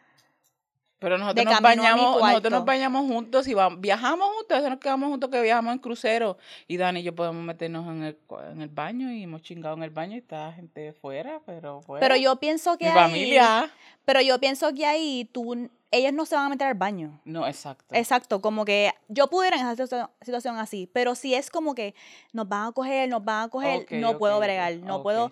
[1.02, 4.78] Pero nosotros nos bañamos, nosotros nos bañamos juntos y vamos, viajamos juntos, a veces nos
[4.78, 6.38] quedamos juntos que viajamos en crucero.
[6.68, 8.18] Y Dani y yo podemos meternos en el,
[8.52, 12.06] en el baño y hemos chingado en el baño y está gente fuera, pero fuera.
[12.06, 12.96] Pero yo pienso que Mi ahí.
[12.96, 13.70] familia.
[14.04, 17.20] Pero yo pienso que ahí tú, ellos no se van a meter al baño.
[17.24, 17.94] No, exacto.
[17.94, 21.94] Exacto, como que yo pudiera en esa situación, así, pero si es como que
[22.32, 25.30] nos van a coger, nos van a coger, no puedo bregar, no puedo.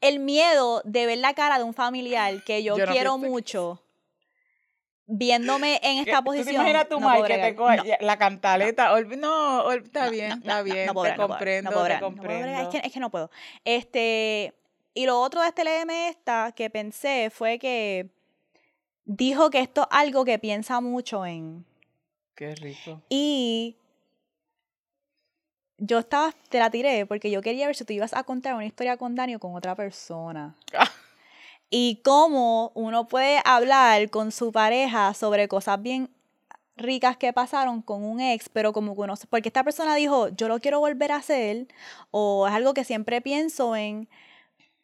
[0.00, 3.80] El miedo de ver la cara de un familiar que yo, quiero mucho,
[5.06, 6.46] viéndome en ¿Qué- esta ¿Tú posición.
[6.48, 9.00] te imaginas tu no madre que te coge No, la cantaleta?
[9.16, 10.86] No, está bien, está bien.
[10.86, 12.62] te comprendo, te comprendo.
[12.62, 13.30] Es que, es que no puedo.
[13.64, 14.54] Este,
[14.94, 18.08] y lo otro de este LM esta que pensé fue que
[19.04, 21.64] dijo que esto es algo que piensa mucho en.
[22.34, 23.00] Qué rico.
[23.08, 23.76] Y
[25.78, 28.64] yo estaba, te la tiré porque yo quería ver si tú ibas a contar una
[28.64, 30.54] historia con Dani o con otra persona.
[31.70, 36.10] Y cómo uno puede hablar con su pareja sobre cosas bien
[36.76, 40.48] ricas que pasaron con un ex, pero como que uno, porque esta persona dijo, yo
[40.48, 41.66] lo quiero volver a hacer,
[42.10, 44.08] o es algo que siempre pienso en,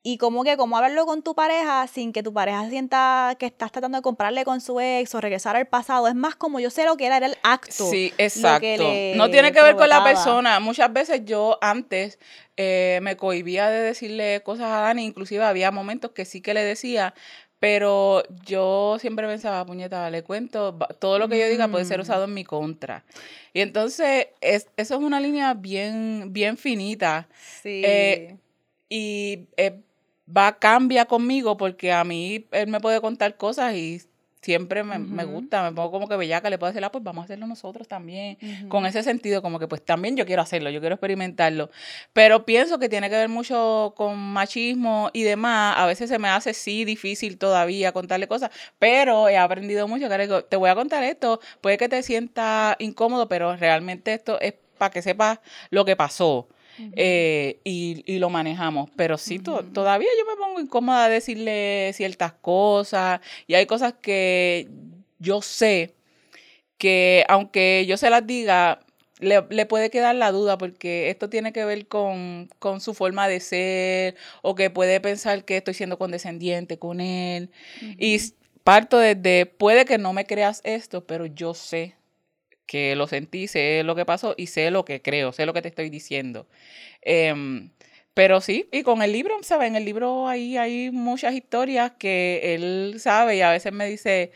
[0.05, 3.71] y como que cómo hablarlo con tu pareja sin que tu pareja sienta que estás
[3.71, 6.85] tratando de comprarle con su ex o regresar al pasado, es más como yo sé
[6.85, 7.89] lo que era, era el acto.
[7.89, 8.83] Sí, exacto.
[9.15, 10.59] No tiene que ver con la persona.
[10.59, 12.19] Muchas veces yo antes
[12.57, 16.65] eh, me cohibía de decirle cosas a Dani, inclusive había momentos que sí que le
[16.65, 17.15] decía,
[17.61, 22.25] pero yo siempre pensaba, puñeta, le cuento, todo lo que yo diga puede ser usado
[22.25, 23.05] en mi contra.
[23.53, 27.29] Y entonces es, eso es una línea bien, bien finita
[27.63, 27.83] Sí.
[27.85, 28.37] Eh,
[28.89, 29.81] y eh,
[30.37, 34.03] va, cambia conmigo porque a mí él me puede contar cosas y
[34.43, 37.23] siempre me, me gusta, me pongo como que bellaca, le puedo decir, ah, pues vamos
[37.23, 38.37] a hacerlo nosotros también
[38.69, 41.71] con ese sentido, como que pues también yo quiero hacerlo, yo quiero experimentarlo.
[42.13, 45.77] Pero pienso que tiene que ver mucho con machismo y demás.
[45.79, 50.09] A veces se me hace sí difícil todavía contarle cosas, pero he aprendido mucho.
[50.09, 54.41] que digo, te voy a contar esto, puede que te sienta incómodo, pero realmente esto
[54.41, 55.39] es para que sepas
[55.71, 56.49] lo que pasó.
[56.79, 58.91] Eh, y, y lo manejamos.
[58.97, 63.95] Pero sí, to- todavía yo me pongo incómoda de decirle ciertas cosas y hay cosas
[64.01, 64.69] que
[65.19, 65.95] yo sé
[66.79, 68.81] que aunque yo se las diga,
[69.21, 73.29] le, le, puede quedar la duda porque esto tiene que ver con, con, su forma
[73.29, 77.51] de ser o que puede pensar que estoy siendo condescendiente con él.
[77.99, 78.19] Y
[78.65, 81.95] parto desde, puede que no me creas esto, pero yo sé
[82.73, 85.61] que lo sentí, sé lo que pasó y sé lo que creo, sé lo que
[85.61, 86.47] te estoy diciendo.
[87.03, 87.69] Eh,
[88.15, 89.69] pero sí, y con el libro, ¿sabes?
[89.69, 94.33] En el libro ahí hay muchas historias que él sabe y a veces me dice,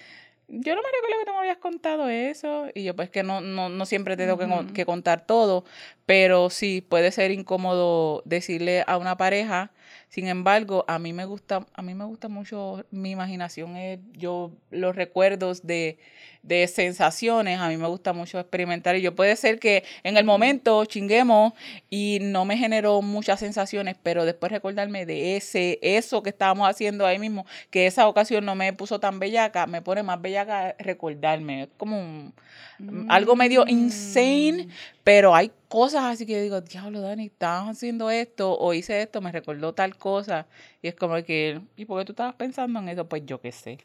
[0.49, 2.67] yo no me recuerdo que tú me habías contado eso.
[2.75, 5.65] Y yo, pues que no, no, no siempre te tengo que, que, contar todo,
[6.05, 9.73] pero sí puede ser incómodo decirle a una pareja.
[10.09, 14.53] Sin embargo, a mí me gusta, a mí me gusta mucho mi imaginación, es yo
[14.71, 15.99] los recuerdos de
[16.47, 20.25] de sensaciones, a mí me gusta mucho experimentar y yo puede ser que en el
[20.25, 21.53] momento chinguemos
[21.91, 27.05] y no me generó muchas sensaciones, pero después recordarme de ese, eso que estábamos haciendo
[27.05, 31.65] ahí mismo, que esa ocasión no me puso tan bellaca, me pone más bellaca recordarme,
[31.65, 32.33] es como
[33.09, 34.71] algo medio insane, mm.
[35.03, 39.33] pero hay cosas así que digo, diablo Dani, estabas haciendo esto o hice esto, me
[39.33, 40.47] recordó tal cosa
[40.81, 43.09] y es como que, ¿y por qué tú estabas pensando en eso?
[43.09, 43.79] Pues yo qué sé.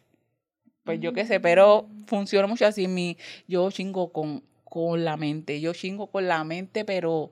[0.83, 2.87] Pues yo qué sé, pero funciona mucho así.
[2.87, 3.17] Mi,
[3.47, 5.61] yo chingo con, con la mente.
[5.61, 7.31] Yo chingo con la mente, pero,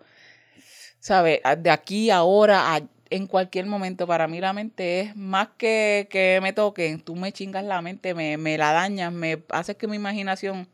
[0.99, 1.41] ¿sabes?
[1.57, 4.07] De aquí, ahora, en cualquier momento.
[4.07, 7.01] Para mí la mente es más que que me toquen.
[7.01, 10.67] Tú me chingas la mente, me, me la dañas, me haces que mi imaginación,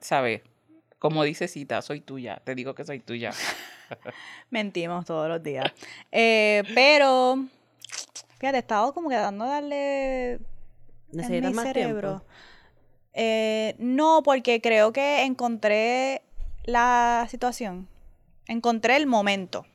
[0.00, 0.42] ¿sabes?
[0.98, 2.40] Como dice Cita, soy tuya.
[2.44, 3.30] Te digo que soy tuya.
[4.50, 5.72] Mentimos todos los días.
[6.10, 7.44] Eh, pero,
[8.38, 10.40] fíjate, he estado como que dando darle
[11.12, 12.24] en mi cerebro.
[13.12, 16.22] Eh, no, porque creo que encontré
[16.64, 17.88] la situación.
[18.46, 19.66] Encontré el momento.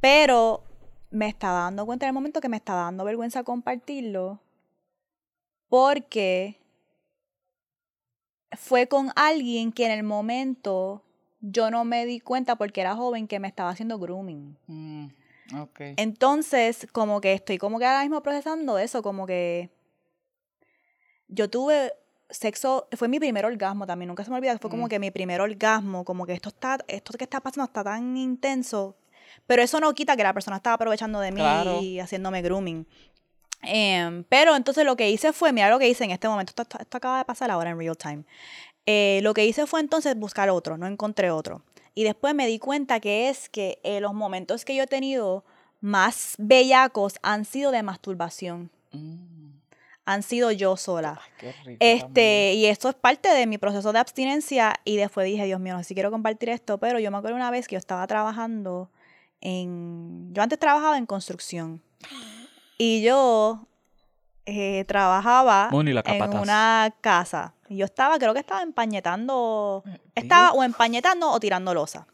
[0.00, 0.64] Pero
[1.10, 4.40] me estaba dando cuenta en el momento que me estaba dando vergüenza compartirlo.
[5.68, 6.58] Porque
[8.56, 11.02] fue con alguien que en el momento
[11.40, 14.56] yo no me di cuenta porque era joven que me estaba haciendo grooming.
[14.66, 15.06] Mm,
[15.96, 19.70] Entonces, como que estoy como que ahora mismo procesando eso, como que
[21.32, 21.92] yo tuve
[22.30, 24.88] sexo, fue mi primer orgasmo también, nunca se me olvida, fue como mm.
[24.88, 28.96] que mi primer orgasmo, como que esto está, esto que está pasando está tan intenso,
[29.46, 31.42] pero eso no quita que la persona estaba aprovechando de mí
[31.82, 32.86] y haciéndome grooming.
[33.62, 36.96] Em, pero entonces lo que hice fue, mira lo que hice en este momento, esto,
[36.96, 38.24] acaba de pasar ahora en real time.
[38.86, 41.62] Eh, lo que hice fue entonces buscar otro, no encontré otro.
[41.94, 45.44] Y después me di cuenta que es que eh, los momentos que yo he tenido
[45.80, 48.70] más bellacos han sido de masturbación.
[48.92, 49.31] Mm
[50.04, 51.20] han sido yo sola.
[51.80, 55.74] este, y esto es parte de mi proceso de abstinencia y después dije, Dios mío,
[55.74, 58.06] no sé si quiero compartir esto, pero yo me acuerdo una vez que yo estaba
[58.06, 58.90] trabajando
[59.40, 61.82] en yo antes trabajaba en construcción.
[62.78, 63.66] Y yo
[64.46, 67.54] eh, trabajaba en una casa.
[67.68, 72.06] Y yo estaba, creo que estaba empañetando, eh, estaba o empañetando o tirando losa.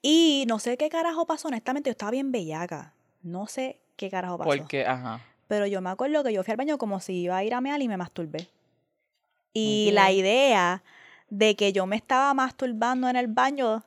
[0.00, 2.94] Y no sé qué carajo pasó, honestamente, yo estaba bien bellaca.
[3.22, 4.48] No sé qué carajo pasó.
[4.48, 5.20] Porque, ajá.
[5.48, 7.60] Pero yo me acuerdo que yo fui al baño como si iba a ir a
[7.60, 8.48] meal y me masturbé.
[9.52, 10.82] Y la idea
[11.30, 13.84] de que yo me estaba masturbando en el baño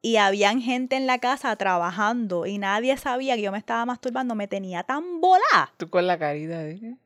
[0.00, 4.34] y habían gente en la casa trabajando y nadie sabía que yo me estaba masturbando
[4.34, 5.72] me tenía tan volada.
[5.76, 6.96] Tú con la carita de...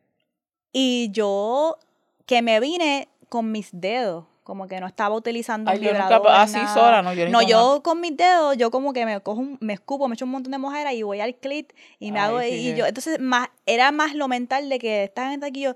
[0.73, 1.79] Y yo
[2.25, 6.29] que me vine con mis dedos como que no estaba utilizando un vibrador.
[6.31, 9.73] así sola, no, yo No, yo con mis dedos, yo como que me cojo me
[9.73, 12.73] escupo, me echo un montón de mojera y voy al clit y me hago, y
[12.77, 15.75] yo, entonces más, era más lo mental de que esta gente aquí yo,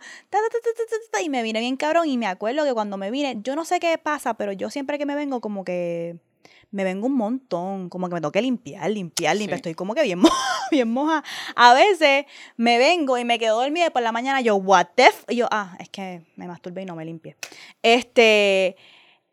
[1.21, 3.81] y me vine bien cabrón y me acuerdo que cuando me vine, yo no sé
[3.81, 6.21] qué pasa, pero yo siempre que me vengo como que
[6.71, 10.03] me vengo un montón, como que me tengo que limpiar, limpiar, limpiar, estoy como que
[10.03, 10.23] bien,
[10.71, 11.25] bien moja.
[11.57, 15.07] A veces me vengo y me quedo dormida y por la mañana yo, what the
[15.07, 17.37] f y yo, ah, es que me masturbé y no me limpié.
[17.83, 18.77] Este,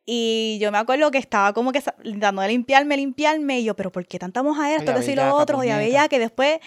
[0.06, 3.91] y yo me acuerdo que estaba como que tratando de limpiarme, limpiarme, y yo, pero
[3.91, 5.63] ¿por qué tanta moja esto, que si lo otro?
[5.63, 6.60] Y había que después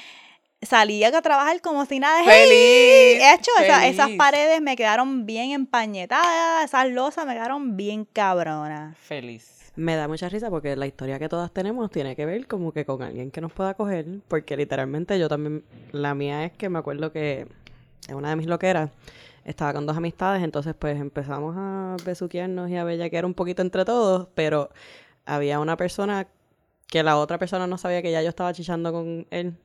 [0.63, 2.23] salía a trabajar como si nada.
[2.23, 3.21] ¡Feliz!
[3.35, 3.51] hecho,
[3.83, 8.97] esas paredes me quedaron bien empañetadas, esas losas me quedaron bien cabronas.
[8.99, 12.73] Feliz me da mucha risa porque la historia que todas tenemos tiene que ver como
[12.73, 16.69] que con alguien que nos pueda coger, porque literalmente yo también, la mía es que
[16.69, 17.47] me acuerdo que
[18.09, 18.91] en una de mis loqueras
[19.45, 23.87] estaba con dos amistades, entonces pues empezamos a besuquearnos y a bellaquear un poquito entre
[23.87, 24.69] todos, pero
[25.25, 26.29] había una persona
[26.87, 29.57] que la otra persona no sabía que ya yo estaba chichando con él.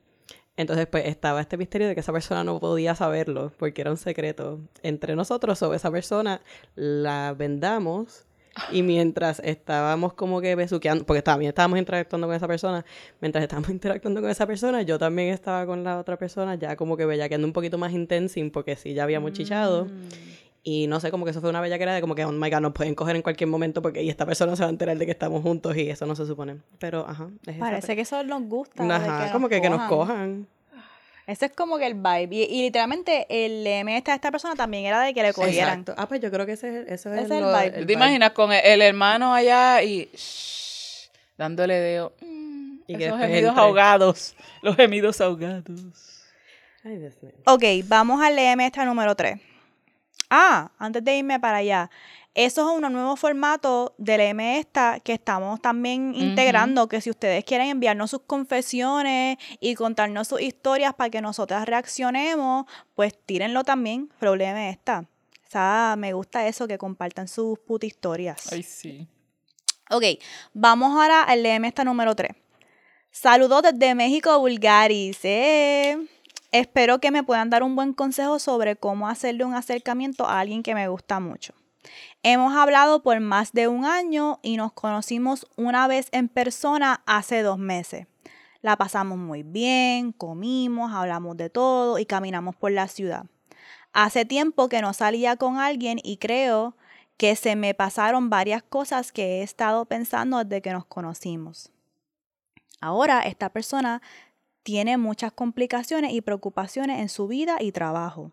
[0.57, 3.97] Entonces, pues estaba este misterio de que esa persona no podía saberlo porque era un
[3.97, 5.61] secreto entre nosotros.
[5.63, 6.41] O esa persona
[6.75, 8.24] la vendamos
[8.71, 12.85] y mientras estábamos como que besuqueando, porque también estábamos interactuando con esa persona,
[13.21, 16.97] mientras estábamos interactuando con esa persona, yo también estaba con la otra persona, ya como
[16.97, 19.85] que bellaqueando un poquito más intensín, porque sí, ya habíamos chichado.
[19.85, 20.45] Mm.
[20.67, 22.59] Y no sé, como que eso fue una bella de como que, oh my god,
[22.59, 25.05] nos pueden coger en cualquier momento porque y esta persona se va a enterar de
[25.05, 26.57] que estamos juntos y eso no se supone.
[26.79, 27.29] Pero, ajá.
[27.45, 28.83] Es Parece que eso nos gusta.
[28.83, 30.47] Ajá, como que, que nos cojan.
[31.27, 32.29] Ese es como que el vibe.
[32.31, 35.79] Y, literalmente el lema de esta persona también era de que le cogieran.
[35.79, 35.95] Exacto.
[35.97, 37.85] Ah, pues yo creo que ese, ese, es, el, vibe.
[37.85, 40.09] ¿Te imaginas con el, hermano allá y
[41.37, 42.13] dándole dedo?
[42.21, 44.35] Mm, y esos gemidos ahogados.
[44.61, 46.23] Los gemidos ahogados.
[46.83, 47.33] Ay, Dios mío.
[47.47, 49.39] Ok, vamos al LM esta número 3.
[50.29, 51.89] Ah, antes de irme para allá.
[52.35, 57.45] Eso es un nuevo formato del M esta que estamos también integrando, que si ustedes
[57.45, 64.09] quieren enviarnos sus confesiones y contarnos sus historias para que nosotras reaccionemos, pues tírenlo también,
[64.19, 65.05] problema esta.
[65.47, 68.51] O sea, me gusta eso, que compartan sus putas historias.
[68.51, 69.07] Ay, sí.
[69.89, 70.03] Ok,
[70.53, 72.31] vamos ahora al M esta número 3.
[73.11, 75.19] Saludos desde México, Bulgaris.
[75.23, 76.05] Eh.
[76.51, 80.63] Espero que me puedan dar un buen consejo sobre cómo hacerle un acercamiento a alguien
[80.63, 81.53] que me gusta mucho.
[82.27, 87.43] Hemos hablado por más de un año y nos conocimos una vez en persona hace
[87.43, 88.07] dos meses.
[88.63, 93.27] La pasamos muy bien, comimos, hablamos de todo y caminamos por la ciudad.
[93.93, 96.75] Hace tiempo que no salía con alguien y creo
[97.15, 101.71] que se me pasaron varias cosas que he estado pensando desde que nos conocimos.
[102.81, 104.01] Ahora esta persona
[104.65, 108.31] tiene muchas complicaciones y preocupaciones en su vida y trabajo.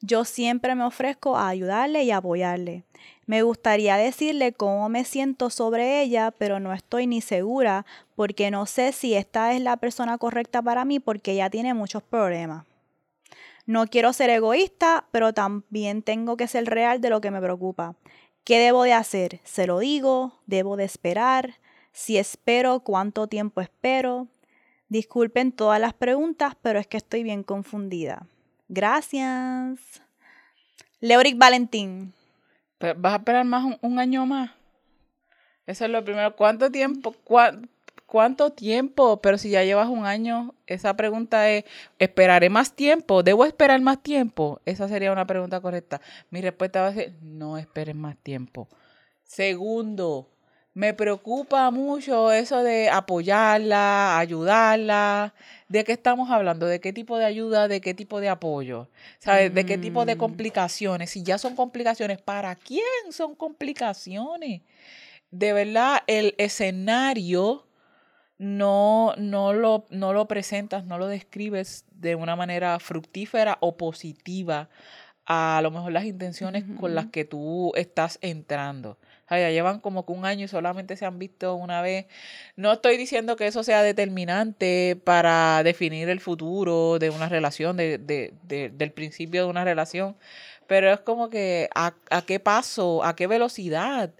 [0.00, 2.82] Yo siempre me ofrezco a ayudarle y apoyarle.
[3.26, 8.66] Me gustaría decirle cómo me siento sobre ella, pero no estoy ni segura porque no
[8.66, 12.66] sé si esta es la persona correcta para mí porque ella tiene muchos problemas.
[13.64, 17.94] No quiero ser egoísta, pero también tengo que ser real de lo que me preocupa.
[18.42, 19.38] ¿Qué debo de hacer?
[19.44, 20.40] ¿Se lo digo?
[20.46, 21.54] ¿Debo de esperar?
[21.92, 24.26] Si espero, ¿cuánto tiempo espero?
[24.88, 28.26] Disculpen todas las preguntas, pero es que estoy bien confundida.
[28.68, 30.02] Gracias.
[31.00, 32.12] Leoric Valentín.
[32.80, 34.50] ¿Vas a esperar más un, año más?
[35.66, 36.34] Eso es lo primero.
[36.36, 37.14] ¿Cuánto tiempo?
[38.06, 39.20] ¿Cuánto tiempo?
[39.20, 41.64] Pero si ya llevas un año, esa pregunta es,
[41.98, 43.22] ¿esperaré más tiempo?
[43.22, 44.60] ¿Debo esperar más tiempo?
[44.64, 46.00] Esa sería una pregunta correcta.
[46.30, 48.68] Mi respuesta va a ser, no esperes más tiempo.
[49.24, 50.30] Segundo,
[50.78, 55.34] me preocupa mucho eso de apoyarla, ayudarla.
[55.68, 56.66] ¿De qué estamos hablando?
[56.66, 57.66] ¿De qué tipo de ayuda?
[57.66, 58.86] ¿De qué tipo de apoyo?
[59.18, 59.52] ¿Sabes?
[59.52, 60.18] ¿De qué tipo de mm.
[60.18, 61.10] complicaciones?
[61.10, 64.62] Si ya son complicaciones, ¿para quién son complicaciones?
[65.32, 67.66] De verdad, el escenario
[68.38, 74.68] no, no, lo, no lo presentas, no lo describes de una manera fructífera o positiva
[75.26, 78.96] a lo mejor las intenciones con las que tú estás entrando
[79.30, 82.06] ya llevan como que un año y solamente se han visto una vez.
[82.56, 87.98] No estoy diciendo que eso sea determinante para definir el futuro de una relación, de,
[87.98, 90.16] de, de, del principio de una relación,
[90.66, 94.12] pero es como que a, a qué paso, a qué velocidad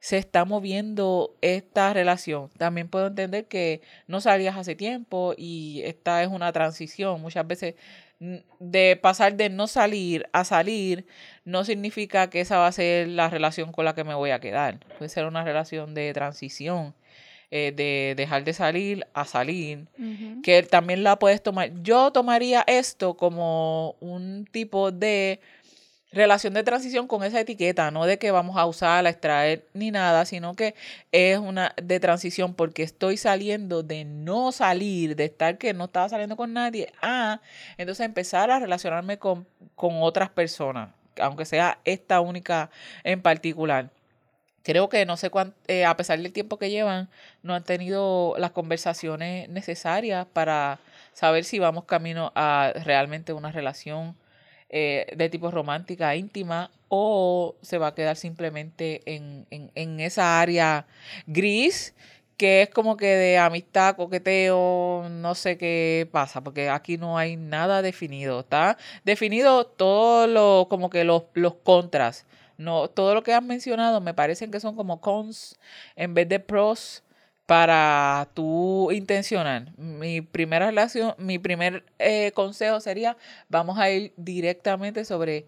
[0.00, 2.50] se está moviendo esta relación.
[2.56, 7.20] También puedo entender que no salías hace tiempo y esta es una transición.
[7.20, 7.74] Muchas veces
[8.20, 11.06] de pasar de no salir a salir
[11.44, 14.40] no significa que esa va a ser la relación con la que me voy a
[14.40, 14.78] quedar.
[14.98, 16.94] Puede ser una relación de transición,
[17.50, 19.86] eh, de dejar de salir a salir,
[20.42, 21.72] que también la puedes tomar.
[21.82, 25.40] Yo tomaría esto como un tipo de
[26.12, 30.24] relación de transición con esa etiqueta, no de que vamos a usarla, extraer ni nada,
[30.24, 30.74] sino que
[31.12, 36.08] es una de transición porque estoy saliendo de no salir, de estar que no estaba
[36.08, 37.40] saliendo con nadie, a
[37.78, 39.46] entonces empezar a relacionarme con,
[39.76, 40.90] con otras personas,
[41.20, 42.70] aunque sea esta única
[43.04, 43.90] en particular.
[44.62, 47.08] Creo que no sé cuánto, eh, a pesar del tiempo que llevan,
[47.42, 50.80] no han tenido las conversaciones necesarias para
[51.14, 54.16] saber si vamos camino a realmente una relación
[54.72, 60.86] eh, de tipo romántica, íntima, o se va a quedar simplemente en, en, esa área
[61.26, 61.94] gris
[62.36, 67.36] que es como que de amistad, coqueteo, no sé qué pasa, porque aquí no hay
[67.36, 68.40] nada definido.
[68.40, 72.24] Está definido todo lo, como que los, los contras.
[72.56, 75.58] No, todo lo que han mencionado me parecen que son como cons
[75.96, 77.02] en vez de pros
[77.50, 79.76] para tú intencionar.
[79.76, 83.16] Mi primera relación, mi primer eh, consejo sería,
[83.48, 85.46] vamos a ir directamente sobre,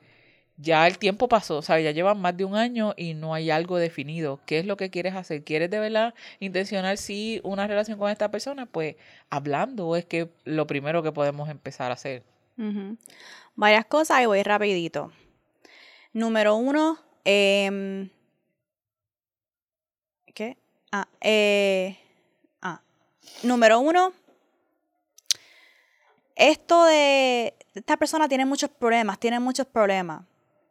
[0.56, 3.76] ya el tiempo pasó, o ya llevan más de un año y no hay algo
[3.78, 4.40] definido.
[4.46, 5.44] ¿Qué es lo que quieres hacer?
[5.44, 8.66] ¿Quieres de verdad intencionar sí una relación con esta persona?
[8.66, 8.96] Pues
[9.30, 12.24] hablando es que lo primero que podemos empezar a hacer.
[13.54, 15.12] Varias cosas y voy rapidito.
[16.12, 18.10] Número uno, eh.
[20.92, 21.98] Ah, eh,
[22.60, 22.80] ah,
[23.42, 24.12] número uno,
[26.36, 30.22] esto de esta persona tiene muchos problemas, tiene muchos problemas.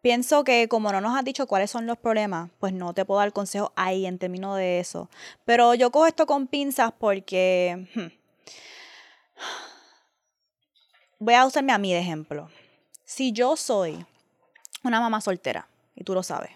[0.02, 3.20] pienso que como no nos has dicho cuáles son los problemas, pues no te puedo
[3.20, 5.10] dar consejo ahí en términos de eso.
[5.46, 7.88] Pero yo cojo esto con pinzas porque...
[7.96, 8.22] hmm,
[11.20, 12.50] Voy a usarme a mí de ejemplo.
[13.06, 14.06] Si yo soy
[14.84, 16.52] una mamá soltera, y tú lo sabes,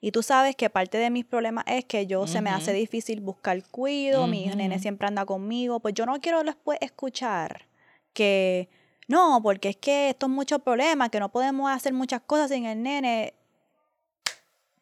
[0.00, 3.20] y tú sabes que parte de mis problemas es que yo se me hace difícil
[3.20, 7.66] buscar cuido, mi nene siempre anda conmigo, pues yo no quiero después escuchar
[8.12, 8.68] que
[9.08, 12.66] no, porque es que esto es mucho problema, que no podemos hacer muchas cosas sin
[12.66, 13.32] el nene.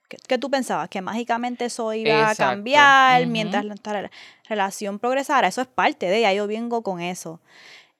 [0.09, 0.89] ¿Qué, qué tú pensabas?
[0.89, 2.43] Que mágicamente eso iba Exacto.
[2.45, 4.11] a cambiar mientras nuestra rela-
[4.49, 5.49] relación progresara.
[5.49, 7.41] Eso es parte de ella, yo vengo con eso.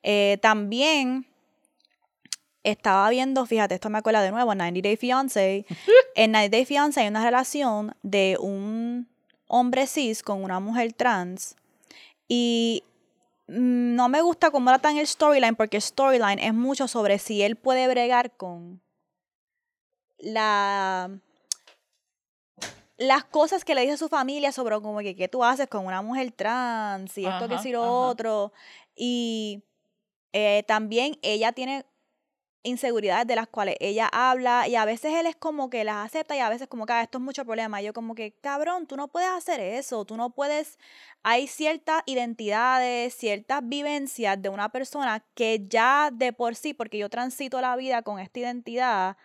[0.03, 1.27] Eh, también
[2.71, 5.67] estaba viendo, fíjate, esto me acuerda de nuevo, 90 Day Fiancé.
[6.15, 9.09] en 90 Day Fiancé hay una relación de un
[9.49, 11.57] hombre cis con una mujer trans.
[12.29, 12.83] Y
[13.47, 17.43] no me gusta cómo era tan el storyline, porque el storyline es mucho sobre si
[17.43, 18.81] él puede bregar con
[20.19, 21.11] la
[22.99, 26.01] las cosas que le dice su familia sobre como que qué tú haces con una
[26.01, 27.91] mujer trans y esto que Ajá, si lo ajá.
[27.91, 28.53] otro.
[28.95, 29.63] Y
[30.33, 31.85] eh, también ella tiene
[32.67, 36.37] inseguridades de las cuales ella habla y a veces él es como que las acepta
[36.37, 37.81] y a veces como que "Ah, esto es mucho problema.
[37.83, 40.79] Y yo como que, cabrón, tú no puedes hacer eso, tú no puedes,
[41.23, 47.09] hay ciertas identidades, ciertas vivencias de una persona que ya de por sí, porque yo
[47.11, 49.17] transito la vida con esta identidad,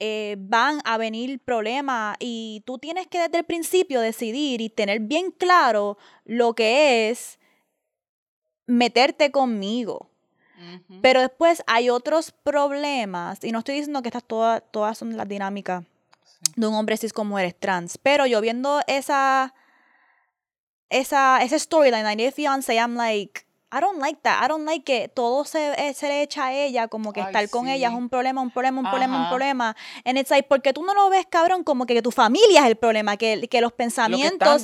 [0.00, 5.00] eh, van a venir problemas y tú tienes que desde el principio decidir y tener
[5.00, 7.38] bien claro lo que es
[8.66, 10.09] meterte conmigo.
[11.02, 15.26] Pero después hay otros problemas, y no estoy diciendo que estas todas, todas son las
[15.28, 15.84] dinámicas
[16.24, 16.52] Sí.
[16.56, 19.52] de un hombre cis como eres trans, pero yo viendo esa,
[20.88, 23.42] esa, ese storyline, 90 Day Fiancé, I'm like,
[23.72, 26.52] I don't like that, I don't like que todo se, eh, se le echa a
[26.52, 29.28] ella, como que Ay, estar con ella es un problema, un problema, un problema, un
[29.28, 29.76] problema.
[30.04, 32.76] And it's like, porque tú no lo ves, cabrón, como que, tu familia es el
[32.76, 34.06] problema, que, que los Lo que están
[34.46, 34.62] pensamientos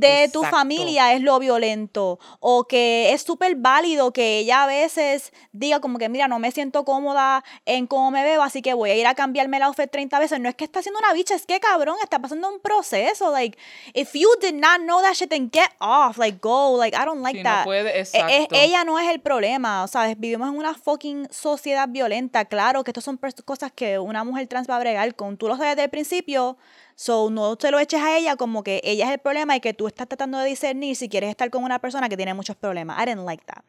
[0.00, 5.32] de tu familia es lo violento o que es súper válido que ella a veces
[5.52, 8.90] diga como que mira no me siento cómoda en cómo me veo así que voy
[8.90, 11.34] a ir a cambiarme el outfit 30 veces no es que está haciendo una bicha
[11.34, 13.58] es que cabrón está pasando un proceso like
[13.94, 17.22] if you did not know that shit then get off like go like I don't
[17.22, 17.58] like Si that.
[17.60, 18.14] no puede, e- es-
[18.52, 22.44] ella no es el problema, o sea, vivimos en una fucking sociedad violenta.
[22.44, 25.36] Claro que estas son cosas que una mujer trans va a bregar con.
[25.36, 26.56] Tú lo sabes desde el principio,
[26.94, 29.74] so no te lo eches a ella como que ella es el problema y que
[29.74, 33.02] tú estás tratando de discernir si quieres estar con una persona que tiene muchos problemas.
[33.02, 33.64] I didn't like that.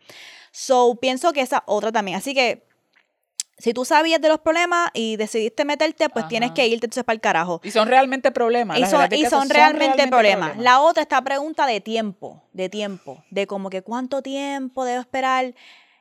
[0.52, 2.18] So pienso que esa otra también.
[2.18, 2.68] Así que
[3.58, 7.16] si tú sabías de los problemas y decidiste meterte, pues tienes que irte entonces para
[7.16, 7.62] el carajo.
[7.64, 8.78] Y son realmente problemas.
[8.78, 10.58] Y son, y son realmente, problemas.
[10.58, 15.54] La otra está pregunta de tiempo, de tiempo, de como que cuánto tiempo debo esperar.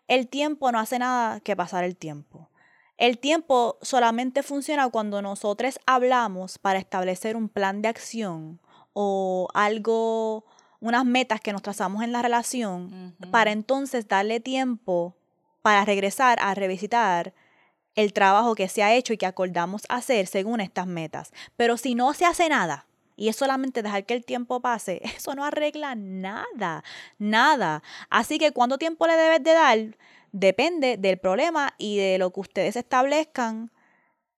[0.09, 2.51] El tiempo no hace nada que pasar el tiempo.
[2.97, 8.61] El tiempo solamente funciona cuando nosotros hablamos para establecer un plan de acción
[8.93, 10.45] o algo,
[10.81, 15.17] unas metas que nos trazamos en la relación, para entonces darle tiempo
[15.63, 17.33] para regresar a revisitar
[17.95, 21.33] el trabajo que se ha hecho y que acordamos hacer según estas metas.
[21.57, 22.87] Pero si no se hace nada
[23.17, 26.85] y es solamente dejar que el tiempo pase, eso no arregla nada,
[27.19, 27.83] nada.
[28.11, 29.79] Así que cuánto tiempo le debes de dar
[30.33, 33.71] depende del problema y de lo que ustedes establezcan,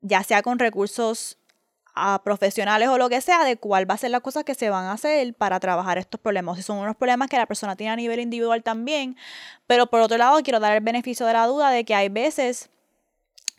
[0.02, 1.38] ya sea con recursos
[1.94, 4.68] ah, profesionales o lo que sea, de cuál va a ser las cosas que se
[4.68, 6.58] van a hacer para trabajar estos problemas.
[6.58, 9.16] Si son unos problemas que la persona tiene a nivel individual también,
[9.66, 12.68] pero por otro lado quiero dar el beneficio de la duda de que hay veces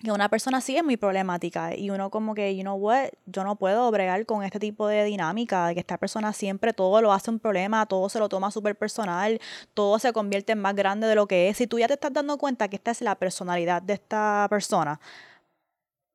[0.04, 3.44] que una persona sí es muy problemática y uno como que, you know what, yo
[3.44, 7.12] no puedo bregar con este tipo de dinámica, de que esta persona siempre todo lo
[7.14, 9.40] hace un problema, todo se lo toma súper personal,
[9.74, 11.58] todo se convierte en más grande de lo que es.
[11.58, 15.00] Si tú ya te estás dando cuenta que esta es la personalidad de esta persona,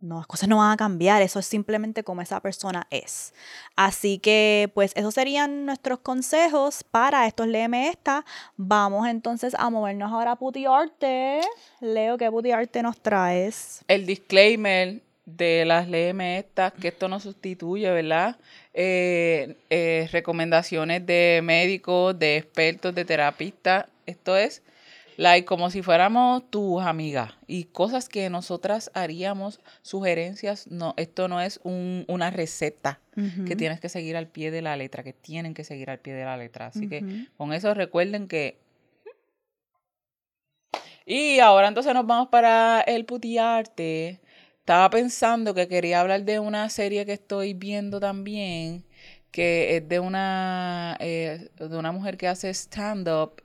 [0.03, 3.32] no, las cosas no van a cambiar, eso es simplemente como esa persona es.
[3.76, 8.24] Así que, pues, esos serían nuestros consejos para estos Léeme Esta.
[8.57, 11.40] Vamos entonces a movernos ahora a Puti Arte.
[11.80, 13.84] Leo, ¿qué Puti Arte nos traes?
[13.86, 18.36] El disclaimer de las LM estas, que esto no sustituye, ¿verdad?
[18.74, 23.86] Eh, eh, recomendaciones de médicos, de expertos, de terapistas.
[24.05, 24.62] Esto es
[25.16, 30.66] like, como si fuéramos tus amigas y cosas que nosotras haríamos, sugerencias.
[30.68, 33.00] No, esto no es un- una receta
[33.46, 36.14] que tienes que seguir al pie de la letra, que tienen que seguir al pie
[36.14, 36.66] de la letra.
[36.68, 37.00] Así que
[37.36, 38.58] con eso recuerden que...
[41.04, 44.20] Y ahora entonces nos vamos para el putiarte.
[44.60, 48.84] Estaba pensando que quería hablar de una serie que estoy viendo también,
[49.32, 53.42] que es de una, eh, de una mujer que hace stand-up,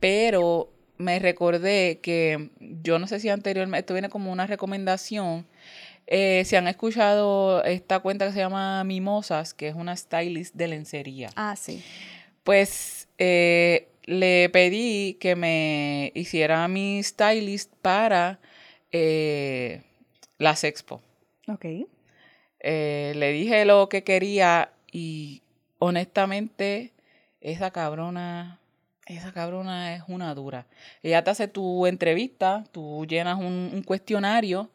[0.00, 0.72] pero
[1.04, 5.46] me recordé que yo no sé si anteriormente, esto viene como una recomendación,
[6.06, 10.68] Eh, si han escuchado esta cuenta que se llama Mimosas, que es una stylist de
[10.68, 11.30] lencería.
[11.34, 11.82] Ah, sí.
[12.42, 18.38] Pues eh, le pedí que me hiciera mi stylist para
[18.92, 19.80] eh,
[20.36, 21.00] las expo.
[21.48, 21.64] Ok.
[22.60, 25.40] Le dije lo que quería y
[25.78, 26.92] honestamente
[27.40, 28.60] esa cabrona,
[29.06, 30.66] esa cabrona es una dura.
[31.02, 34.70] Ella te hace tu entrevista, tú llenas un, un cuestionario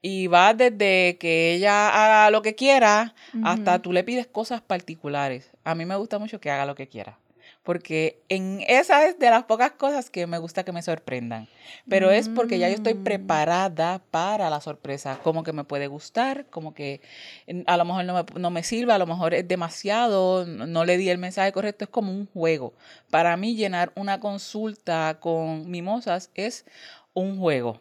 [0.00, 5.50] y va desde que ella haga lo que quiera hasta tú le pides cosas particulares.
[5.64, 7.18] A mí me gusta mucho que haga lo que quiera.
[7.64, 11.48] Porque en esa es de las pocas cosas que me gusta que me sorprendan.
[11.88, 13.04] Pero es porque ya yo estoy Mm.
[13.04, 15.18] preparada para la sorpresa.
[15.24, 17.00] Como que me puede gustar, como que
[17.66, 20.84] a lo mejor no me, no me sirve, a lo mejor es demasiado, no no
[20.84, 21.84] le di el mensaje correcto.
[21.84, 22.74] Es como un juego.
[23.10, 26.66] Para mí llenar una consulta con mimosas es
[27.14, 27.80] un juego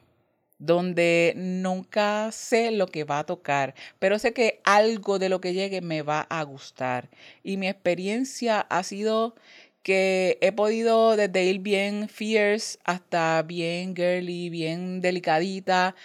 [0.60, 5.52] donde nunca sé lo que va a tocar, pero sé que algo de lo que
[5.52, 7.10] llegue me va a gustar.
[7.44, 9.36] Y mi experiencia ha sido
[9.84, 15.96] que he podido desde ir bien fierce hasta bien girly, bien delicadita,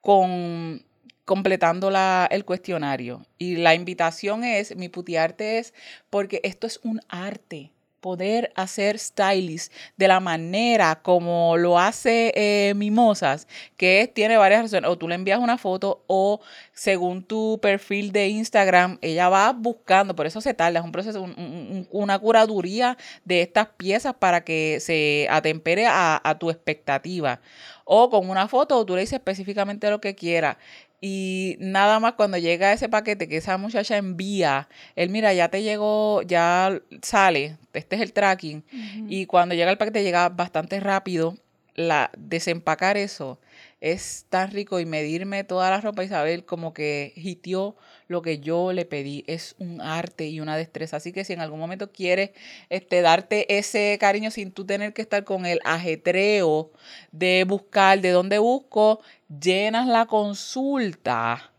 [0.00, 0.84] con
[1.24, 3.24] completando la, el cuestionario.
[3.38, 5.74] Y la invitación es, mi putiarte es,
[6.10, 7.70] porque esto es un arte
[8.00, 13.46] poder hacer stylist de la manera como lo hace eh, Mimosas,
[13.76, 14.90] que tiene varias razones.
[14.90, 16.40] O tú le envías una foto o
[16.72, 21.22] según tu perfil de Instagram, ella va buscando, por eso se tarda, es un proceso,
[21.22, 27.40] un- un- una curaduría de estas piezas para que se atempere a, tu expectativa.
[27.84, 30.58] O con una foto, tú le dices específicamente lo que quiera.
[31.00, 35.62] Y nada más cuando llega ese paquete que esa muchacha envía, él mira, ya te
[35.62, 38.62] llegó, ya sale, este es el tracking.
[39.08, 41.36] Y cuando llega el paquete llega bastante rápido.
[41.76, 43.38] La, desempacar eso
[43.80, 47.76] es tan rico y medirme toda la ropa y saber como que hitió
[48.08, 49.24] lo que yo le pedí.
[49.26, 50.98] Es un arte y una destreza.
[50.98, 52.30] Así que si en algún momento quieres
[52.68, 56.70] este, darte ese cariño sin tú tener que estar con el ajetreo
[57.12, 61.52] de buscar de dónde busco, llenas la consulta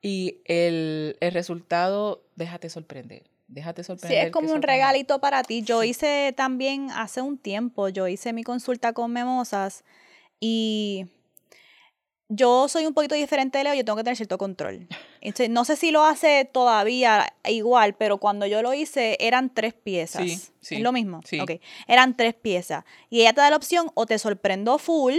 [0.00, 3.24] y el, el resultado, déjate sorprender.
[3.48, 4.26] Déjate Sí, sorprender.
[4.26, 5.62] es como un regalito para ti.
[5.62, 5.88] Yo Sí.
[5.90, 9.84] hice también hace un tiempo, yo hice mi consulta con Memosas
[10.40, 11.06] y
[12.28, 14.86] yo soy un poquito diferente de Leo, yo tengo que tener cierto control.
[15.20, 19.74] Entonces, no sé si lo hace todavía igual, pero cuando yo lo hice eran tres
[19.74, 20.22] piezas.
[20.22, 21.20] Sí, sí, ¿Es lo mismo?
[21.24, 21.40] sí.
[21.40, 21.52] Ok.
[21.86, 22.84] Eran tres piezas.
[23.10, 25.14] Y ella te da la opción o te sorprendo full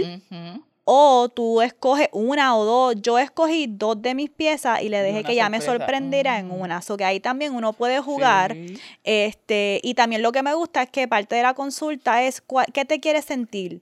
[0.88, 2.94] o tú escoges una o dos.
[3.02, 6.50] Yo escogí dos de mis piezas y le dejé una que ella me sorprendiera en
[6.52, 6.80] una.
[6.82, 8.52] So que ahí también uno puede jugar.
[8.52, 8.78] Sí.
[9.02, 12.66] Este, y también lo que me gusta es que parte de la consulta es cua-
[12.72, 13.80] qué te quieres sentir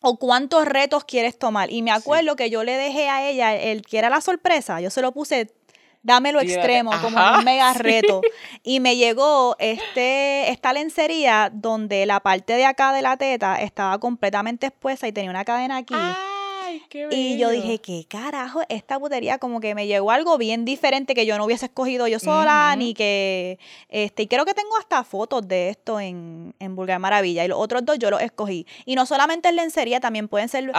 [0.00, 1.70] o cuántos retos quieres tomar.
[1.70, 4.90] Y me acuerdo que yo le dejé a ella el que era la sorpresa, yo
[4.90, 5.52] se lo puse
[6.02, 7.78] dame lo extremo, como un mega sí.
[7.80, 8.22] reto.
[8.62, 13.98] Y me llegó este, esta lencería donde la parte de acá de la teta estaba
[13.98, 15.94] completamente expuesta y tenía una cadena aquí.
[15.96, 16.14] Ay,
[16.90, 18.60] qué Y yo dije, ¿qué carajo?
[18.68, 22.18] Esta putería como que me llegó algo bien diferente que yo no hubiese escogido yo
[22.18, 26.98] sola, ni que, este, y creo que tengo hasta fotos de esto en, en Vulgar
[26.98, 27.44] Maravilla.
[27.44, 28.66] Y los otros dos yo los escogí.
[28.84, 30.70] Y no solamente es lencería, también pueden ser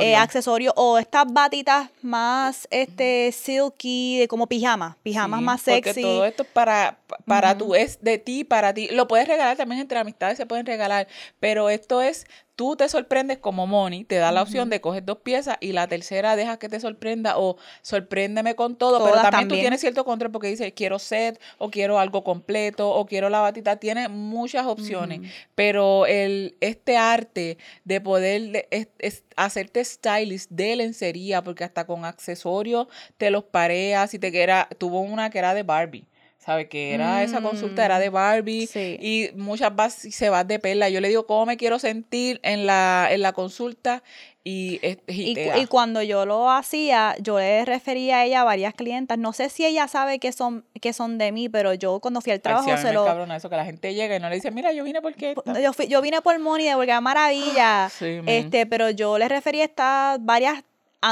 [0.00, 5.82] eh, accesorios o estas batitas más, este, silky, de como pijamas, pijamas Sí, más Porque
[5.82, 6.02] sexy.
[6.02, 8.88] todo esto es para, pa- para tú, es de ti, para ti.
[8.92, 11.08] Lo puedes regalar también entre amistades, se pueden regalar.
[11.40, 12.26] Pero esto es,
[12.56, 15.86] tú te sorprendes como Moni, te da la opción de coger dos piezas y la
[15.88, 18.98] tercera dejas que te sorprenda o sorpréndeme con todo.
[19.04, 23.06] pero también, tú tienes cierto control porque dices, quiero set o quiero algo completo o
[23.06, 23.76] quiero la batita.
[23.76, 25.20] Tiene muchas opciones.
[25.54, 31.84] Pero el, este arte de poder de- es- es hacerte stylist de lencería, porque hasta
[31.86, 32.86] con accesorios
[33.18, 36.06] te los pareas, si te queda, tuvo una que era de Barbie.
[36.46, 36.68] ¿Sabes?
[36.68, 38.68] Que era esa consulta, era de Barbie.
[38.68, 38.96] Sí.
[39.00, 40.88] Y muchas y se van de perla.
[40.88, 44.04] Yo le digo, ¿cómo me quiero sentir en la, en la consulta?
[44.44, 44.78] Y,
[45.08, 49.18] y Y, cuando yo lo hacía, yo le refería a ella a varias clientas.
[49.18, 52.30] No sé si ella sabe que son, que son de mí, pero yo cuando fui
[52.30, 53.02] al Ay, trabajo sí, a mí se lo.
[53.02, 55.60] encabrona eso, que la gente llega y no le dice, mira, yo vine porque esta".
[55.60, 57.90] Yo, fui- yo vine por Moni de Vulgar Maravilla.
[57.98, 60.62] Sí, este, pero yo le referí a estas varias.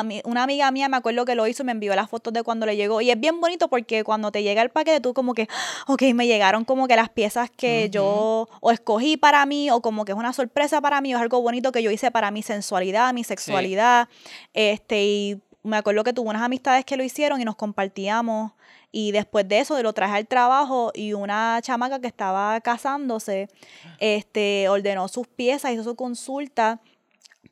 [0.01, 2.43] Ami- una amiga mía me acuerdo que lo hizo y me envió las fotos de
[2.43, 3.01] cuando le llegó.
[3.01, 5.49] Y es bien bonito porque cuando te llega el paquete, tú como que,
[5.87, 10.05] ok, me llegaron como que las piezas que yo o escogí para mí, o como
[10.05, 12.43] que es una sorpresa para mí, o es algo bonito que yo hice para mi
[12.43, 14.09] sensualidad, mi sexualidad.
[14.53, 18.53] Este, y me acuerdo que tuve unas amistades que lo hicieron y nos compartíamos.
[18.97, 23.49] Y después de eso, lo traje al trabajo y una chamaca que estaba casándose,
[23.99, 26.79] este, ordenó sus piezas, hizo su consulta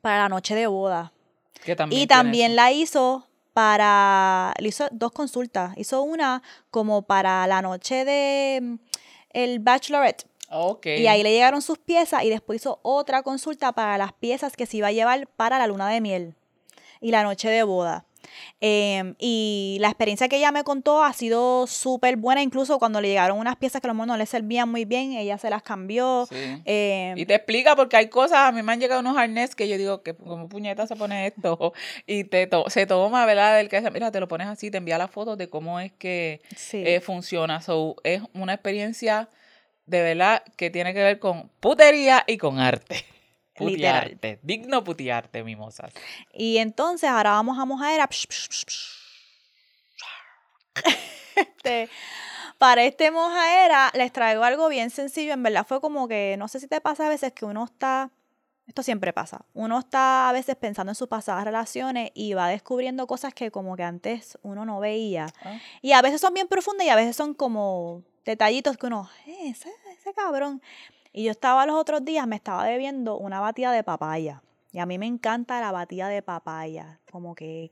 [0.01, 1.11] para la noche de boda.
[1.63, 2.55] Que también Y también eso.
[2.55, 5.77] la hizo para, le hizo dos consultas.
[5.77, 6.41] Hizo una
[6.71, 8.75] como para la noche de mm,
[9.31, 10.25] el bachelorette.
[10.49, 10.85] Ok.
[10.85, 14.65] Y ahí le llegaron sus piezas y después hizo otra consulta para las piezas que
[14.65, 16.35] se iba a llevar para la luna de miel
[17.01, 18.05] y la noche de boda.
[18.61, 23.09] Em, y la experiencia que ella me contó ha sido súper buena, incluso cuando le
[23.09, 25.63] llegaron unas piezas que a lo mejor no le servían muy bien, ella se las
[25.63, 26.27] cambió.
[26.29, 26.35] Sí.
[26.65, 29.67] Em, Y te explica porque hay cosas, a mí me han llegado unos arnés que
[29.67, 31.73] yo digo que como puñeta se pone esto
[32.07, 33.57] y te to- se toma, ¿verdad?
[33.57, 36.41] Del que mira, te lo pones así, te envía las fotos de cómo es que
[36.55, 36.83] sí.
[36.85, 37.61] eh, funciona.
[37.61, 39.29] So, es una experiencia
[39.85, 43.03] de verdad que tiene que ver con putería y con arte.
[43.59, 44.03] Literal.
[44.03, 45.91] Putiarte, digno putiarte, mimosas.
[46.33, 48.09] Y entonces ahora vamos a mojadera.
[51.35, 51.89] Este,
[52.59, 55.33] para este mojadera les traigo algo bien sencillo.
[55.33, 58.11] En verdad fue como que, no sé si te pasa a veces que uno está,
[58.67, 63.07] esto siempre pasa, uno está a veces pensando en sus pasadas relaciones y va descubriendo
[63.07, 65.27] cosas que como que antes uno no veía.
[65.43, 65.57] Ah.
[65.81, 69.49] Y a veces son bien profundas y a veces son como detallitos que uno, "Eh,
[69.49, 70.61] ese, ese cabrón.
[71.13, 74.41] Y yo estaba los otros días, me estaba bebiendo una batida de papaya.
[74.71, 76.99] Y a mí me encanta la batida de papaya.
[77.11, 77.71] Como que,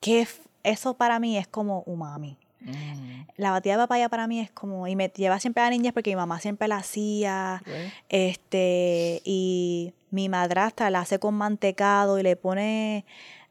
[0.00, 0.26] que
[0.64, 2.36] eso para mí es como umami.
[2.60, 5.92] Mm, La batida de papaya para mí es como, y me lleva siempre a niñas
[5.92, 7.62] porque mi mamá siempre la hacía.
[8.08, 13.04] Este, y mi madrastra la hace con mantecado y le pone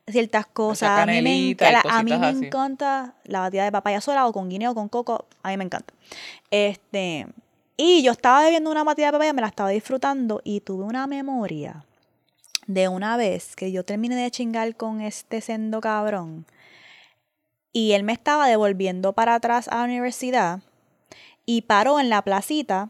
[0.08, 1.00] ciertas cosas.
[1.00, 1.56] A mí, me,
[1.90, 5.26] a mí me encanta la batida de papaya sola o con guineo o con coco.
[5.44, 5.94] A mí me encanta.
[6.52, 7.28] Este,
[7.78, 11.08] y yo estaba bebiendo una batida de papaya, me la estaba disfrutando y tuve una
[11.08, 11.86] memoria
[12.68, 16.46] de una vez que yo terminé de chingar con este sendo cabrón
[17.76, 20.62] y él me estaba devolviendo para atrás a la universidad
[21.46, 22.90] y paró en la placita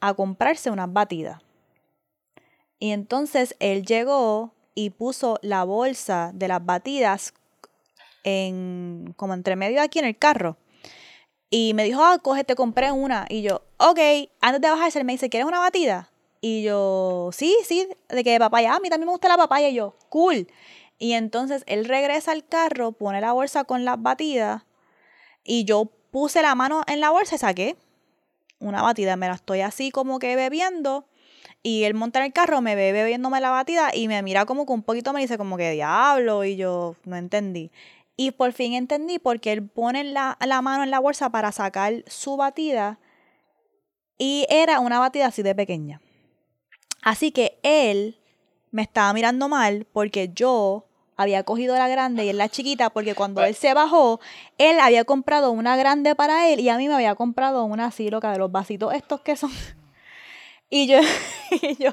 [0.00, 1.40] a comprarse unas batidas.
[2.80, 7.34] Y entonces él llegó y puso la bolsa de las batidas
[8.24, 10.56] en como entre medio aquí en el carro.
[11.50, 13.26] Y me dijo, ah, coge, te compré una.
[13.28, 13.98] Y yo, ok,
[14.40, 16.10] antes de bajarse, él me dice, ¿quieres una batida?
[16.40, 18.72] Y yo, sí, sí, de que papaya.
[18.72, 19.68] Ah, a mí también me gusta la papaya.
[19.68, 20.48] Y yo, cool.
[20.98, 24.64] Y entonces él regresa al carro, pone la bolsa con las batidas.
[25.44, 27.76] Y yo puse la mano en la bolsa y saqué
[28.58, 29.16] una batida.
[29.16, 31.06] Me la estoy así como que bebiendo.
[31.62, 34.66] Y él monta en el carro, me ve bebiéndome la batida y me mira como
[34.66, 36.44] que un poquito me dice como que diablo.
[36.44, 37.70] Y yo no entendí.
[38.16, 42.02] Y por fin entendí porque él pone la, la mano en la bolsa para sacar
[42.06, 42.98] su batida.
[44.18, 46.00] Y era una batida así de pequeña.
[47.02, 48.18] Así que él
[48.70, 50.86] me estaba mirando mal porque yo
[51.16, 54.20] había cogido la grande y él la chiquita porque cuando él se bajó,
[54.58, 58.10] él había comprado una grande para él y a mí me había comprado una así
[58.10, 59.50] loca de los vasitos estos que son.
[60.68, 60.98] Y yo,
[61.62, 61.92] y yo,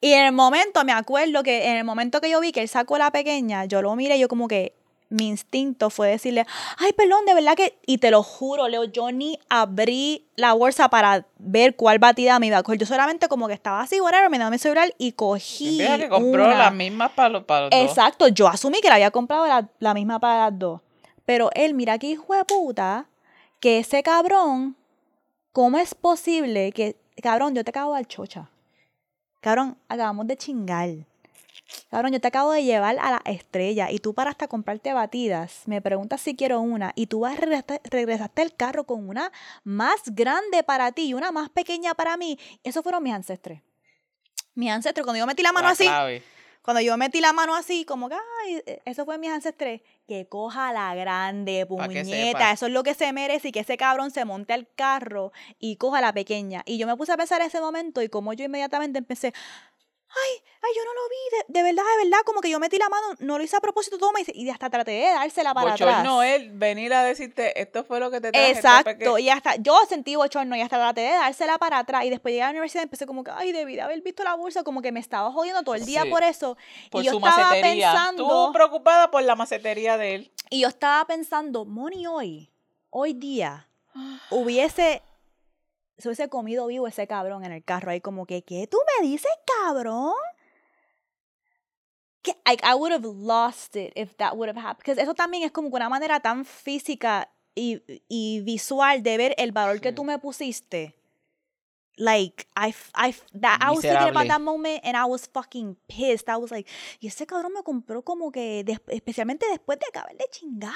[0.00, 2.68] y en el momento me acuerdo que en el momento que yo vi que él
[2.68, 4.74] sacó la pequeña, yo lo miré y yo como que
[5.14, 6.44] mi instinto fue decirle,
[6.78, 10.88] ay, perdón, de verdad que, y te lo juro, Leo, yo ni abrí la bolsa
[10.88, 12.80] para ver cuál batida me iba a coger.
[12.80, 16.08] Yo solamente como que estaba así, whatever, me daba mi celular y cogí Mira que
[16.08, 16.58] compró una.
[16.58, 17.80] las mismas para los, para los dos.
[17.80, 20.80] Exacto, yo asumí que le había comprado la, la misma para las dos.
[21.24, 23.06] Pero él, mira qué hijo de puta,
[23.60, 24.76] que ese cabrón,
[25.52, 28.50] ¿cómo es posible que, cabrón, yo te de dar chocha?
[29.40, 30.90] Cabrón, acabamos de chingar.
[31.90, 35.62] Cabrón, yo te acabo de llevar a la estrella y tú paraste a comprarte batidas.
[35.66, 40.62] Me preguntas si quiero una y tú vas regresaste, el carro con una más grande
[40.62, 42.38] para ti y una más pequeña para mí.
[42.62, 43.62] Esos fueron mis ancestres.
[44.54, 46.22] Mis ancestres, cuando yo metí la mano La así, clave.
[46.62, 50.28] cuando yo metí la mano así, como que, ay, eh, eso fue mis ancestres, que
[50.28, 54.24] coja la grande, puñeta, eso es lo que se merece y que ese cabrón se
[54.24, 56.62] monte al carro y coja la pequeña.
[56.66, 59.32] Y yo me puse a pensar ese momento y como yo inmediatamente empecé,
[60.16, 62.78] ay, ay, yo no lo vi, de, de verdad, de verdad, como que yo metí
[62.78, 65.72] la mano, no lo hice a propósito, toma, y, y hasta traté de dársela para
[65.74, 65.88] atrás.
[65.98, 68.46] Bochorno él venir a decirte, esto fue lo que te traje.
[68.50, 69.20] esto Exacto, fue que-".
[69.22, 72.42] y hasta yo sentí bochorno y hasta traté de dársela para atrás y después llegué
[72.42, 74.80] a la universidad y empecé como que, ay, debí de haber visto la bolsa, como
[74.82, 76.10] que me estaba jodiendo todo el día Sí.
[76.10, 76.56] por eso.
[76.90, 77.92] Por y yo su estaba macetería.
[77.92, 80.32] pensando, Tú preocupada por la macetería de él.
[80.50, 82.50] y yo estaba pensando, Moni hoy,
[82.90, 83.68] hoy día,
[84.30, 85.02] hubiese,
[85.98, 89.06] se hubiese comido vivo ese cabrón en el carro ahí como que, ¿qué tú me
[89.08, 89.30] dices,
[89.62, 90.12] cabrón?
[92.22, 94.76] Que I, I would have lost it if that would have happened.
[94.76, 99.34] Porque eso también es como que una manera tan física y, y visual de ver
[99.38, 99.94] el valor que Sí.
[99.94, 100.94] tú me pusiste.
[101.96, 106.28] Like, I, I, that, I was thinking about that moment and I was fucking pissed.
[106.28, 106.68] I was like,
[107.00, 110.74] y ese cabrón me compró como que, especialmente después de acabar de chingar.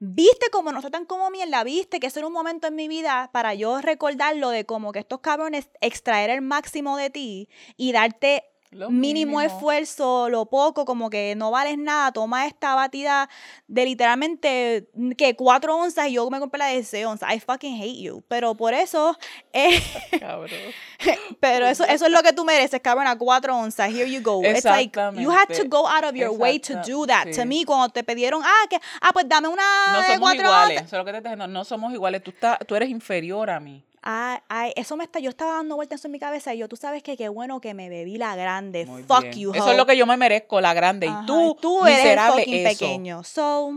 [0.00, 2.88] Viste como no está tan como mierda, viste que eso era un momento en mi
[2.88, 7.92] vida para yo recordarlo de como que estos cabrones extraer el máximo de ti y
[7.92, 8.44] darte
[8.74, 9.40] Lo mínimo, mínimo.
[9.40, 13.28] esfuerzo, lo poco, como que no vales nada, toma esta batida
[13.68, 17.32] de literalmente mm, que 4 onzas y yo me compré la de 6 onzas.
[17.32, 18.24] I fucking hate you.
[18.26, 19.16] Pero por eso,
[19.52, 19.80] eh,
[20.18, 20.50] Cabrón.
[21.40, 23.90] pero eso, eso es lo que tú mereces, cabrón, a 4 onzas.
[23.90, 24.42] Here you go.
[24.42, 27.26] It's like, you had to go out of your way to do that.
[27.26, 27.46] To sí.
[27.46, 29.62] me, cuando te pidieron, ah, que, ah, pues dame una
[29.92, 30.78] No de somos 4 iguales.
[30.78, 30.86] onzas.
[30.86, 31.46] Eso es lo que te estoy diciendo.
[31.46, 32.22] No somos iguales.
[32.24, 33.84] Tú, estás, tú eres inferior a mí.
[34.06, 36.76] Ay, ay, eso me está, yo estaba dando vueltas en mi cabeza y yo, tú
[36.76, 38.84] sabes que qué bueno que me bebí la grande.
[38.84, 39.32] Muy Fuck bien.
[39.38, 41.08] you, Eso es lo que yo me merezco, la grande.
[41.08, 42.78] Ajá, Y tú, tú eres fucking eso.
[42.78, 43.24] pequeño.
[43.24, 43.70] So,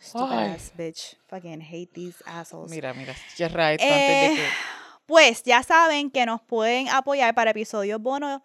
[0.00, 0.50] stupid Ay.
[0.52, 1.16] ass bitch.
[1.28, 2.70] Fucking hate these assholes.
[2.70, 4.42] Mira, mira, antes Eh, de que...
[5.06, 8.42] Pues ya saben que nos pueden apoyar para episodios bonos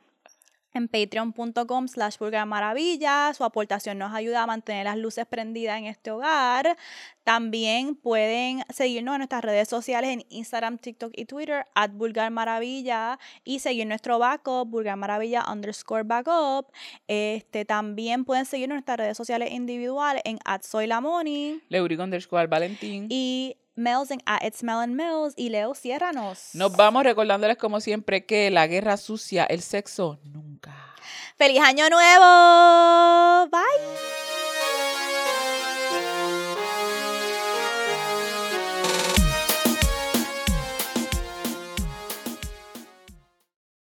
[0.74, 3.34] en patreon.com slash maravilla.
[3.34, 6.78] Su aportación nos ayuda a mantener las luces prendidas en este hogar.
[7.24, 13.20] También pueden seguirnos en nuestras redes sociales en Instagram, TikTok y Twitter, at Vulgar Maravilla,
[13.44, 16.72] y seguir nuestro backup, Vulgar Maravilla underscore backup.
[17.08, 22.04] Este, también pueden seguirnos en nuestras redes sociales individuales en at Soy la Moni Leurico
[22.04, 23.08] underscore Valentín.
[23.10, 25.34] y Mel's en at It's Mel and Mel's.
[25.36, 26.50] Y Leo, ciérranos.
[26.54, 30.76] Nos vamos recordándoles como siempre que la guerra sucia, el sexo, nunca.
[31.38, 33.50] ¡Feliz Año Nuevo!
[33.50, 34.21] Bye.